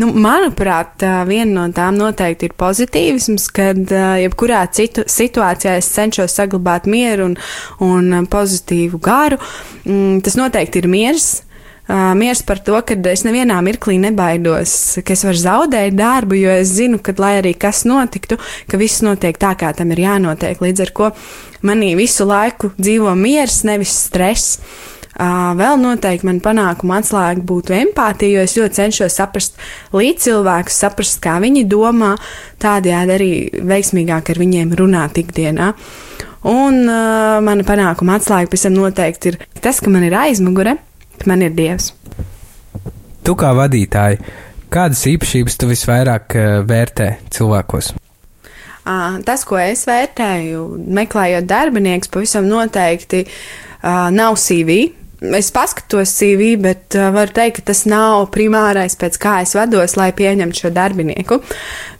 Nu, 0.00 0.08
manuprāt, 0.16 1.02
viena 1.28 1.52
no 1.52 1.66
tām 1.76 1.98
noteikti 2.00 2.48
ir 2.48 2.54
pozitīvisms, 2.56 3.50
kad 3.52 3.92
jebkurā 4.22 4.62
citu 4.72 5.04
situācijā 5.04 5.74
es 5.76 5.90
cenšos 5.92 6.32
saglabāt 6.38 6.88
mieru 6.88 7.28
un, 7.28 7.38
un 7.84 8.28
pozitīvu 8.32 9.00
garu. 9.04 9.36
Mm, 9.84 10.22
tas 10.24 10.38
noteikti 10.40 10.80
ir 10.80 10.88
miers 10.88 11.32
miers 11.88 12.42
par 12.42 12.60
to, 12.62 12.78
ka 12.86 12.94
es 13.10 13.24
nevienā 13.26 13.58
mirklī 13.64 13.98
nebaidos, 14.00 15.02
ka 15.04 15.12
es 15.12 15.24
varu 15.26 15.40
zaudēt 15.40 15.96
darbu, 15.98 16.38
jo 16.38 16.54
es 16.54 16.70
zinu, 16.78 17.00
ka, 17.02 17.14
lai 17.18 17.36
arī 17.40 17.54
kas 17.58 17.84
notiktu, 17.84 18.38
ka 18.70 18.78
viss 18.78 19.02
notiek 19.02 19.38
tā, 19.38 19.54
kā 19.58 19.72
tam 19.76 19.90
ir 19.92 20.04
jānotiek. 20.04 20.60
Līdz 20.62 20.86
ar 20.86 20.92
to 20.94 21.10
manī 21.66 21.92
visu 21.98 22.26
laiku 22.28 22.72
dzīvo 22.78 23.14
miers, 23.18 23.62
nevis 23.68 23.92
stress. 24.06 24.60
Vēl 25.12 25.76
noteikti 25.76 26.24
man 26.24 26.38
panākuma 26.40 27.02
atslēga 27.02 27.42
būtu 27.44 27.74
empātija, 27.76 28.38
jo 28.38 28.44
es 28.46 28.56
ļoti 28.56 28.78
cenšos 28.78 29.16
saprast 29.20 29.58
līdzcilvēkus, 29.92 30.78
saprast, 30.84 31.18
kā 31.20 31.36
viņi 31.42 31.66
domā, 31.68 32.14
tādējādi 32.62 33.12
arī 33.16 33.32
veiksmīgāk 33.60 34.32
ar 34.32 34.40
viņiem 34.40 34.72
runāt 34.78 35.20
ikdienā. 35.20 35.72
Un 36.48 36.80
uh, 36.88 37.38
mana 37.44 37.66
panākuma 37.66 38.16
atslēga 38.18 38.56
tam 38.56 38.78
noteikti 38.78 39.34
ir 39.34 39.36
tas, 39.62 39.78
ka 39.84 39.92
man 39.92 40.08
ir 40.08 40.16
aizmugure, 40.16 40.78
ka 41.20 41.28
man 41.30 41.44
ir 41.44 41.52
Dievs. 41.54 41.92
Tu 43.22 43.34
kā 43.38 43.52
vadītāji, 43.54 44.18
kādas 44.72 45.04
īpašības 45.12 45.60
tu 45.60 45.68
visvairāk 45.70 46.38
uh, 46.40 46.54
vērtē 46.66 47.12
cilvēkos? 47.36 47.92
Tas, 48.82 49.44
ko 49.46 49.60
es 49.62 49.84
vērtēju, 49.86 50.64
meklējot 50.90 51.46
darbiniekus, 51.46 52.10
pavisam 52.10 52.48
noteikti 52.50 53.20
nav 54.10 54.34
CV. 54.42 54.80
Es 55.22 55.52
paskatos 55.54 56.10
CV, 56.18 56.56
bet 56.58 56.96
uh, 56.98 57.12
varu 57.14 57.30
teikt, 57.36 57.60
ka 57.60 57.70
tas 57.70 57.84
nav 57.86 58.26
primārais, 58.34 58.96
pēc 58.98 59.18
kā 59.22 59.36
es 59.44 59.54
vados, 59.54 59.94
lai 59.98 60.10
pieņemtu 60.18 60.64
šo 60.64 60.70
darbinieku. 60.74 61.38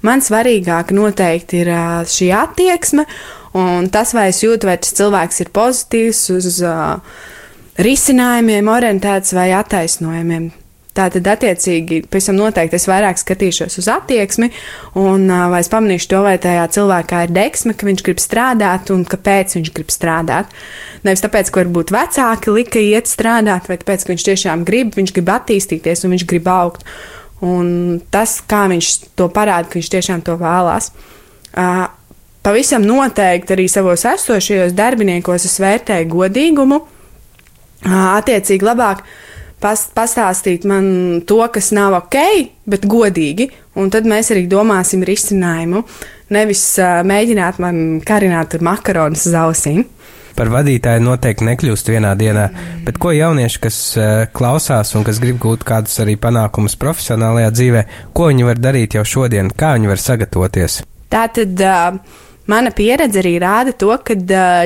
Man 0.03 0.25
svarīgāk 0.25 0.91
noteikti 0.97 1.63
ir 1.63 1.71
uh, 1.71 2.01
šī 2.09 2.33
attieksme 2.35 3.07
un 3.59 3.87
tas, 3.93 4.15
vai 4.17 4.31
es 4.33 4.43
jūtu, 4.43 4.67
vai 4.67 4.79
tas 4.81 4.97
cilvēks 4.99 5.45
ir 5.45 5.53
pozitīvs 5.55 6.25
uz 6.35 6.59
uh, 6.67 6.99
risinājumiem 7.83 8.73
orientēts 8.73 9.37
vai 9.37 9.53
attaisnojumiem. 9.61 10.51
Tātad, 10.93 11.25
attiecīgi, 11.25 12.03
pēc 12.13 12.27
tam 12.29 12.37
noteikti 12.37 12.77
es 12.77 12.85
vairāk 12.85 13.17
skatīšos 13.17 13.79
uz 13.81 13.87
attieksmi, 13.89 14.51
un 15.01 15.25
vai 15.49 15.63
es 15.63 15.71
pamanīšu 15.73 16.11
to, 16.11 16.19
vai 16.27 16.35
tajā 16.43 16.67
cilvēkā 16.75 17.23
ir 17.25 17.33
deksme, 17.33 17.73
ka 17.73 17.89
viņš 17.89 18.03
grib 18.05 18.21
strādāt 18.21 18.93
un 18.93 19.07
kāpēc 19.09 19.57
viņš 19.57 19.71
grib 19.73 19.95
strādāt. 19.95 20.53
Nevis 21.07 21.25
tāpēc, 21.25 21.49
ka 21.49 21.63
varbūt 21.63 21.95
vecāki 21.97 22.53
lika 22.53 22.85
iet 22.85 23.09
strādāt, 23.09 23.73
vai 23.73 23.79
tāpēc, 23.81 24.05
ka 24.05 24.13
viņš 24.13 24.27
tiešām 24.29 24.67
grib, 24.69 24.93
viņš 24.99 25.15
grib 25.17 25.33
attīstīties 25.33 26.05
un 26.05 26.13
viņš 26.13 26.27
grib 26.29 26.53
augt. 26.53 26.85
Un 27.41 27.73
tas, 28.13 28.37
kā 28.45 28.67
viņš 28.69 28.93
to 29.17 29.33
parāda, 29.33 29.73
ka 29.73 29.81
viņš 29.81 29.93
tiešām 29.97 30.21
to 30.29 30.37
vēlās. 30.45 30.93
Pavisam 32.43 32.85
noteikti 32.85 33.57
arī 33.57 33.65
savos 33.71 34.05
esošajos 34.13 34.77
darbiniekos 34.77 35.49
es 35.49 35.57
vērtēju 35.63 36.13
godīgumu 36.13 36.85
attiecīgi 37.89 38.67
labāk 38.67 39.07
pastāstīt 39.63 40.67
man 40.69 40.87
to, 41.29 41.39
kas 41.55 41.71
nav 41.75 41.97
ok, 42.01 42.19
bet 42.69 42.87
godīgi, 42.91 43.49
un 43.79 43.91
tad 43.95 44.09
mēs 44.09 44.33
arī 44.35 44.45
domāsim 44.51 45.05
risinājumu. 45.07 45.85
Nevis 46.33 46.65
uh, 46.81 47.01
mēģināt 47.07 47.61
man 47.63 48.01
karināt 48.07 48.57
ar 48.57 48.65
makaronus 48.67 49.27
uz 49.29 49.37
ausīm. 49.39 49.85
Par 50.33 50.49
vadītāju 50.49 51.03
noteikti 51.05 51.45
nekļūst 51.45 51.91
vienā 51.93 52.15
dienā, 52.17 52.47
bet 52.87 52.97
ko 53.01 53.13
jaunieši, 53.13 53.61
kas 53.63 53.79
uh, 54.01 54.11
klausās 54.33 54.95
un 54.97 55.05
kas 55.05 55.21
grib 55.23 55.39
gūt 55.43 55.67
kādus 55.69 55.99
arī 56.03 56.17
panākumus 56.21 56.79
profesionālajā 56.81 57.53
dzīvē, 57.53 57.87
ko 58.17 58.31
viņi 58.33 58.49
var 58.49 58.61
darīt 58.61 58.97
jau 58.97 59.05
šodien, 59.05 59.53
kā 59.53 59.75
viņi 59.77 59.93
var 59.93 60.05
sagatavoties? 60.09 60.83
Tā 61.13 61.27
tad. 61.37 61.61
Uh, 61.61 62.21
Mana 62.51 62.73
pieredze 62.75 63.21
arī 63.23 63.37
rāda 63.43 63.75
to, 63.79 63.93
ka 64.03 64.17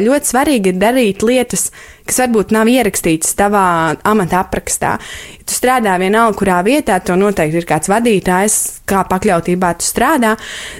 ļoti 0.00 0.30
svarīgi 0.30 0.72
ir 0.72 0.78
darīt 0.80 1.24
lietas, 1.26 1.68
kas 2.08 2.22
varbūt 2.22 2.54
nav 2.56 2.70
ierakstītas 2.72 3.34
tavā 3.36 3.66
amata 4.08 4.40
aprakstā. 4.40 4.94
Ja 5.36 5.44
tu 5.44 5.54
strādā 5.54 5.98
vienalga, 6.00 6.38
kurā 6.40 6.62
vietā, 6.66 6.96
to 7.04 7.18
noteikti 7.20 7.60
ir 7.60 7.68
kāds 7.68 7.90
vadītājs, 7.92 8.56
kā 8.88 9.04
pakļautībā 9.10 9.74
tu 9.76 9.86
strādā, 9.86 10.34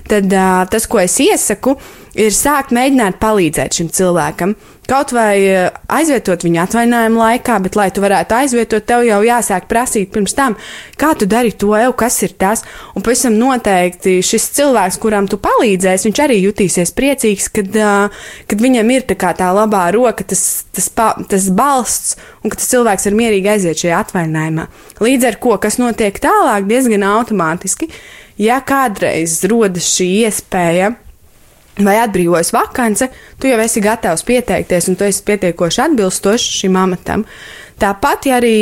tad 0.09 0.33
tas, 0.73 0.89
ko 0.89 1.03
es 1.03 1.19
iesaku, 1.23 1.77
ir 2.17 2.33
sākt 2.33 2.73
mēģināt 2.75 3.21
palīdzēt 3.21 3.81
šim 3.81 3.93
cilvēkam. 3.93 4.57
Kaut 4.87 5.11
vai 5.11 5.35
eh, 5.43 5.67
aizvietot 5.91 6.45
viņu 6.47 6.61
atvaļinājuma 6.63 7.19
laikā, 7.19 7.57
bet, 7.65 7.75
lai 7.79 7.89
tu 7.91 8.03
varētu 8.05 8.37
aizvietot, 8.37 8.85
tev 8.87 9.03
jau 9.03 9.19
jāsāk 9.27 9.67
prasīt 9.67 10.13
pirms 10.15 10.37
tam, 10.39 10.55
kā 11.01 11.11
tu 11.19 11.27
dari 11.27 11.51
to, 11.51 11.73
jau 11.75 11.91
kas 11.99 12.21
ir 12.23 12.37
tas. 12.39 12.63
Un 12.95 13.03
pavisam 13.03 13.35
noteikti 13.35 14.21
šis 14.23 14.47
cilvēks, 14.55 15.01
kuram 15.03 15.27
tu 15.31 15.41
palīdzēsi, 15.43 16.07
viņš 16.07 16.21
arī 16.23 16.37
jutīsies 16.45 16.95
priecīgs, 16.95 17.49
kad, 17.59 17.79
uh, 17.83 18.29
kad 18.47 18.63
viņam 18.63 18.93
ir 18.95 19.07
tā, 19.11 19.33
tā 19.35 19.49
labā 19.57 19.89
roka, 19.97 20.27
tas, 20.31 20.45
tas, 20.71 20.87
pa, 20.95 21.09
tas 21.31 21.49
balsts, 21.51 22.15
un 22.45 22.55
ka 22.55 22.61
tas 22.61 22.71
cilvēks 22.71 23.09
var 23.09 23.19
mierīgi 23.19 23.51
aiziet 23.57 23.83
šajā 23.83 24.05
atvaļinājumā. 24.05 24.69
Līdz 25.03 25.31
ar 25.33 25.41
to, 25.43 25.57
kas 25.67 25.81
notiek 25.83 26.23
tālāk, 26.23 26.71
diezgan 26.71 27.07
automātiski, 27.11 27.91
ja 28.39 28.61
kādreiz 28.63 29.41
rodas 29.51 29.91
šī 29.97 30.13
iespēja 30.29 30.95
vai 31.85 31.99
atbrīvojas 32.01 32.53
vakance, 32.57 33.11
tu 33.41 33.51
jau 33.51 33.59
esi 33.61 33.83
gatavs 33.85 34.25
pieteikties, 34.27 34.89
un 34.89 34.97
tu 34.97 35.05
esi 35.05 35.25
pietiekoši 35.27 35.83
atbilstošs 35.89 36.63
šim 36.63 36.79
amatam. 36.81 37.27
Tāpat, 37.81 38.31
ja 38.31 38.41
arī 38.41 38.57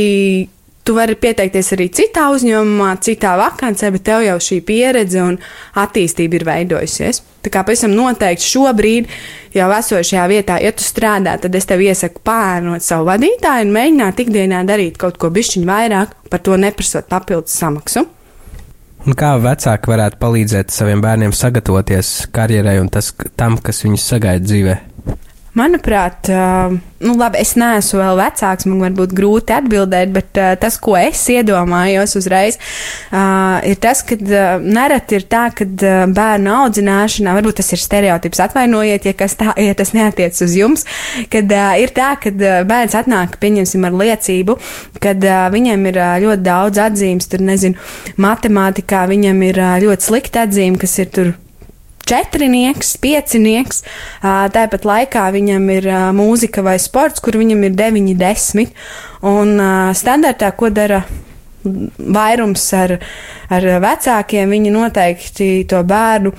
tu 0.84 0.96
vari 0.96 1.14
pieteikties 1.16 1.72
arī 1.76 1.86
citā 1.94 2.26
uzņēmumā, 2.34 2.90
citā 3.04 3.34
vakancē, 3.40 3.90
bet 3.94 4.04
tev 4.04 4.24
jau 4.26 4.36
šī 4.42 4.58
pieredze 4.66 5.22
un 5.22 5.38
attīstība 5.80 6.40
ir 6.40 6.44
veidojusies. 6.48 7.22
Tā 7.44 7.52
kā 7.52 7.62
pavisam 7.64 7.92
noteikti 7.96 8.48
šobrīd, 8.48 9.08
jau 9.56 9.68
esošajā 9.78 10.26
vietā, 10.32 10.58
ja 10.64 10.72
tu 10.76 10.84
strādā, 10.84 11.36
tad 11.40 11.56
es 11.56 11.68
tev 11.68 11.84
iesaku 11.84 12.20
pārnot 12.24 12.84
savu 12.84 13.08
vadītāju 13.10 13.68
un 13.68 13.72
mēģināt 13.76 14.24
ikdienā 14.24 14.64
darīt 14.68 15.00
kaut 15.00 15.20
ko 15.20 15.32
bišķiņu 15.32 15.68
vairāk, 15.68 16.16
par 16.32 16.44
to 16.44 16.58
neprasot 16.60 17.08
papildus 17.12 17.56
samaksu. 17.60 18.06
Un 19.04 19.12
kā 19.20 19.34
vecāki 19.36 19.90
varētu 19.90 20.16
palīdzēt 20.22 20.72
saviem 20.72 21.02
bērniem 21.04 21.34
sagatavoties 21.36 22.12
karjerai 22.32 22.78
un 22.80 22.88
tas, 22.88 23.10
tam, 23.36 23.58
kas 23.60 23.84
viņus 23.84 24.06
sagaida 24.14 24.46
dzīvē? 24.46 24.76
Manuprāt, 25.54 26.26
uh, 26.34 26.72
nu 26.98 27.12
labi, 27.14 27.38
es 27.38 27.52
neesmu 27.54 28.00
vēl 28.00 28.16
vecāks, 28.18 28.66
man 28.66 28.80
varbūt 28.82 29.12
grūti 29.14 29.54
atbildēt, 29.54 30.10
bet 30.10 30.40
uh, 30.42 30.48
tas, 30.58 30.80
ko 30.82 30.96
es 30.98 31.20
iedomājos 31.30 32.16
uzreiz, 32.18 32.58
uh, 33.14 33.60
ir 33.62 33.78
tas, 33.78 34.02
ka 34.02 34.18
nereti 34.58 35.20
ir 35.20 35.28
tā, 35.30 35.44
ka 35.54 35.66
bērnu 36.10 36.56
audzināšanā, 36.56 37.36
varbūt 37.38 37.60
tas 37.60 37.70
ir 37.70 37.82
stereotips, 37.84 38.42
atvainojiet, 38.48 39.06
ja, 39.06 39.14
tā, 39.14 39.54
ja 39.62 39.78
tas 39.78 39.94
neatiec 39.94 40.42
uz 40.42 40.58
jums, 40.58 40.82
kad 41.30 41.54
ir 41.78 41.94
tā, 41.94 42.10
ka 42.18 42.34
bērns 42.66 42.98
atnāk, 42.98 43.38
pieņemsim, 43.38 43.86
ar 43.86 43.94
liecību, 44.02 44.58
kad 44.98 45.22
viņam 45.54 45.86
ir 45.92 46.02
ļoti 46.26 46.48
daudz 46.50 46.82
atzīmes, 46.88 47.30
tur 47.30 47.46
nezinu, 47.46 47.78
matemātikā 48.18 49.06
viņam 49.06 49.46
ir 49.52 49.62
ļoti 49.86 50.10
slikta 50.10 50.48
atzīme, 50.48 50.82
kas 50.82 50.98
ir 50.98 51.14
tur 51.14 51.34
četrinieks, 52.08 52.96
piecinieks. 53.02 53.82
Tāpat 54.22 54.88
laikā 54.88 55.26
viņam 55.34 55.68
ir 55.76 55.90
mūzika 56.16 56.64
vai 56.66 56.78
sports, 56.82 57.22
kur 57.24 57.38
viņam 57.40 57.66
ir 57.68 57.76
9, 57.78 58.14
10. 58.20 58.74
Un 59.24 59.56
standartā, 59.96 60.50
ko 60.56 60.68
dara 60.74 61.04
vairums 61.64 62.66
ar, 62.76 62.98
ar 63.52 63.66
vecākiem, 63.84 64.52
viņi 64.52 64.74
noteikti 64.74 65.48
to 65.70 65.82
bērnu. 65.88 66.32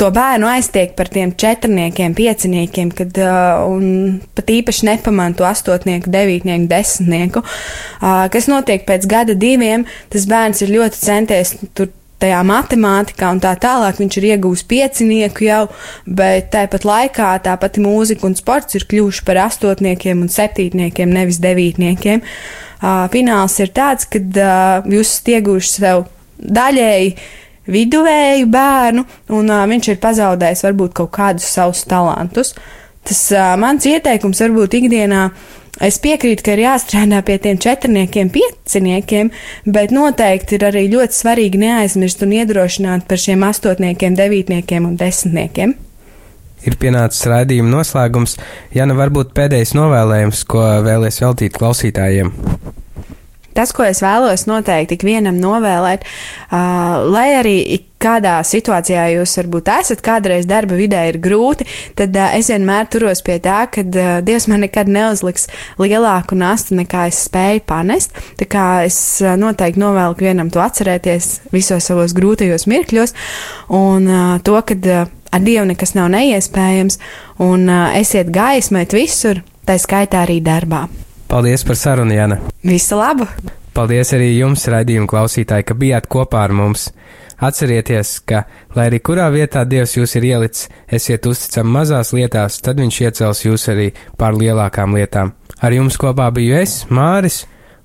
To 0.00 0.08
bērnu 0.08 0.48
aiztiek 0.48 0.94
par 0.96 1.10
tiem 1.12 1.34
četrniekiem, 1.36 2.14
pieciniekiem, 2.16 2.88
kad 2.96 3.18
uh, 3.20 4.22
pat 4.38 4.52
īpaši 4.54 4.88
nepamana 4.88 5.36
to 5.36 5.44
astotnieku, 5.44 6.08
devītnieku, 6.14 6.64
desmitnieku. 6.70 7.42
Uh, 7.44 8.24
kas 8.32 8.48
notiek 8.48 8.88
pēc 8.88 9.04
gada 9.10 9.36
diviem, 9.36 9.84
tas 10.08 10.24
bērns 10.30 10.64
ir 10.64 10.72
ļoti 10.72 11.02
centies 11.02 11.52
tur 11.76 11.92
tajā 12.22 12.38
matemātikā 12.46 13.30
un 13.34 13.40
tā 13.42 13.54
tālāk 13.60 14.00
viņš 14.00 14.18
ir 14.18 14.26
iegūs 14.32 14.64
piecinieku 14.68 15.46
jau, 15.46 15.64
bet 16.04 16.50
tāpat 16.54 16.86
laikā 16.88 17.32
tā 17.44 17.56
pati 17.60 17.82
mūzika 17.84 18.26
un 18.28 18.36
sports 18.38 18.78
ir 18.78 18.86
kļuvuši 18.90 19.24
par 19.26 19.42
astotniekiem 19.46 20.24
un 20.24 20.32
septītniekiem, 20.32 21.12
nevis 21.14 21.40
devītniekiem. 21.44 22.24
Uh, 22.78 23.06
fināls 23.12 23.58
ir 23.62 23.72
tāds, 23.74 24.06
ka 24.10 24.22
uh, 24.22 24.88
jūs 24.90 25.16
esat 25.16 25.32
ieguvuši 25.36 25.70
sev 25.72 26.06
daļēji 26.38 27.14
viduvēju 27.68 28.50
bērnu, 28.50 29.06
un 29.34 29.54
uh, 29.54 29.64
viņš 29.70 29.92
ir 29.92 30.02
pazaudējis 30.02 30.66
varbūt 30.68 30.98
kaut 31.00 31.14
kādus 31.14 31.48
savus 31.58 31.82
talantus. 31.90 32.54
Tas 33.08 33.22
uh, 33.34 33.54
mans 33.60 33.86
ieteikums 33.88 34.42
varbūt 34.44 34.78
ikdienā 34.78 35.24
uh, 35.30 35.57
Es 35.84 36.00
piekrītu, 36.02 36.42
ka 36.42 36.54
ir 36.56 36.64
jāstrādā 36.64 37.20
pie 37.26 37.36
tiem 37.42 37.58
četrniekiem, 37.62 38.30
pieciniekiem, 38.34 39.30
bet 39.68 39.92
noteikti 39.94 40.56
ir 40.58 40.64
arī 40.70 40.86
ļoti 40.94 41.18
svarīgi 41.20 41.60
neaizmirst 41.62 42.24
un 42.26 42.34
iedrošināt 42.40 43.06
par 43.10 43.20
šiem 43.22 43.44
astotniekiem, 43.46 44.16
devītniekiem 44.18 44.88
un 44.88 44.96
desmitniekiem. 44.98 45.76
Ir 46.66 46.74
pienācis 46.80 47.28
raidījuma 47.30 47.70
noslēgums. 47.76 48.34
Jana, 48.74 48.96
varbūt 48.98 49.30
pēdējais 49.36 49.76
novēlējums, 49.78 50.42
ko 50.50 50.64
vēlies 50.86 51.22
veltīt 51.22 51.54
klausītājiem. 51.54 52.32
Tas, 53.58 53.74
ko 53.74 53.86
es 53.88 54.02
vēlos 54.04 54.46
noteikti 54.48 54.98
ikvienam 54.98 55.38
novēlēt, 55.42 56.06
uh, 56.06 57.04
lai 57.10 57.28
arī 57.40 57.58
kādā 57.98 58.36
situācijā 58.46 59.08
jūs 59.16 59.34
varbūt 59.40 59.70
esat, 59.74 60.02
kādreiz 60.06 60.46
darba 60.46 60.76
vidē 60.78 61.02
ir 61.10 61.18
grūti, 61.22 61.66
tad 61.98 62.14
uh, 62.14 62.30
es 62.38 62.50
vienmēr 62.52 62.86
turos 62.92 63.22
pie 63.26 63.40
tā, 63.42 63.64
ka 63.74 63.82
uh, 63.82 64.10
Dievs 64.24 64.46
man 64.50 64.62
nekad 64.66 64.90
neuzliks 64.92 65.48
lielāku 65.82 66.38
nastu, 66.38 66.76
nekā 66.78 67.08
es 67.10 67.24
spēju 67.26 67.64
panest. 67.68 68.14
Tā 68.38 68.46
kā 68.50 68.66
es 68.86 68.98
uh, 69.24 69.34
noteikti 69.40 69.82
novēlu 69.82 70.18
vienam 70.20 70.52
to 70.54 70.62
atcerēties 70.62 71.50
visos 71.54 71.90
savos 71.90 72.14
grūtajos 72.16 72.68
mirkļos 72.70 73.16
un 73.74 74.06
uh, 74.06 74.38
to, 74.46 74.58
ka 74.62 74.78
uh, 74.78 75.10
ar 75.34 75.44
Dievu 75.44 75.66
nekas 75.72 75.96
nav 75.98 76.12
neiespējams 76.14 77.00
un 77.44 77.66
uh, 77.66 77.90
esiet 77.98 78.30
gaismēt 78.34 78.96
visur, 78.96 79.42
tā 79.66 79.78
skaitā 79.80 80.24
arī 80.24 80.40
darbā. 80.44 80.86
Paldies 81.28 81.64
par 81.64 81.76
sarunu, 81.76 82.14
Jana! 82.14 82.38
Visu 82.64 82.96
labu! 82.96 83.26
Paldies 83.76 84.14
arī 84.16 84.30
jums, 84.38 84.62
raidījuma 84.72 85.10
klausītāji, 85.10 85.66
ka 85.68 85.76
bijāt 85.76 86.08
kopā 86.08 86.46
ar 86.48 86.54
mums! 86.56 86.88
Atcerieties, 87.44 88.14
ka, 88.26 88.46
lai 88.74 88.88
arī 88.88 89.02
kurā 89.04 89.28
vietā 89.30 89.62
Dievs 89.68 89.92
jūs 89.98 90.16
ir 90.18 90.24
ielicis, 90.30 90.70
esiet 90.88 91.28
uzticami 91.28 91.74
mazās 91.76 92.14
lietās, 92.16 92.58
tad 92.64 92.80
Viņš 92.80 93.00
iecels 93.04 93.44
jūs 93.44 93.68
arī 93.70 93.92
pār 94.18 94.40
lielākām 94.40 94.96
lietām. 94.96 95.36
Ar 95.60 95.76
jums 95.76 96.00
kopā 96.00 96.32
biju 96.34 96.56
es, 96.64 96.80
Māris, 96.88 97.42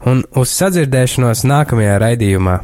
un 0.08 0.24
uz 0.40 0.56
sadzirdēšanos 0.56 1.44
nākamajā 1.44 2.00
raidījumā. 2.08 2.62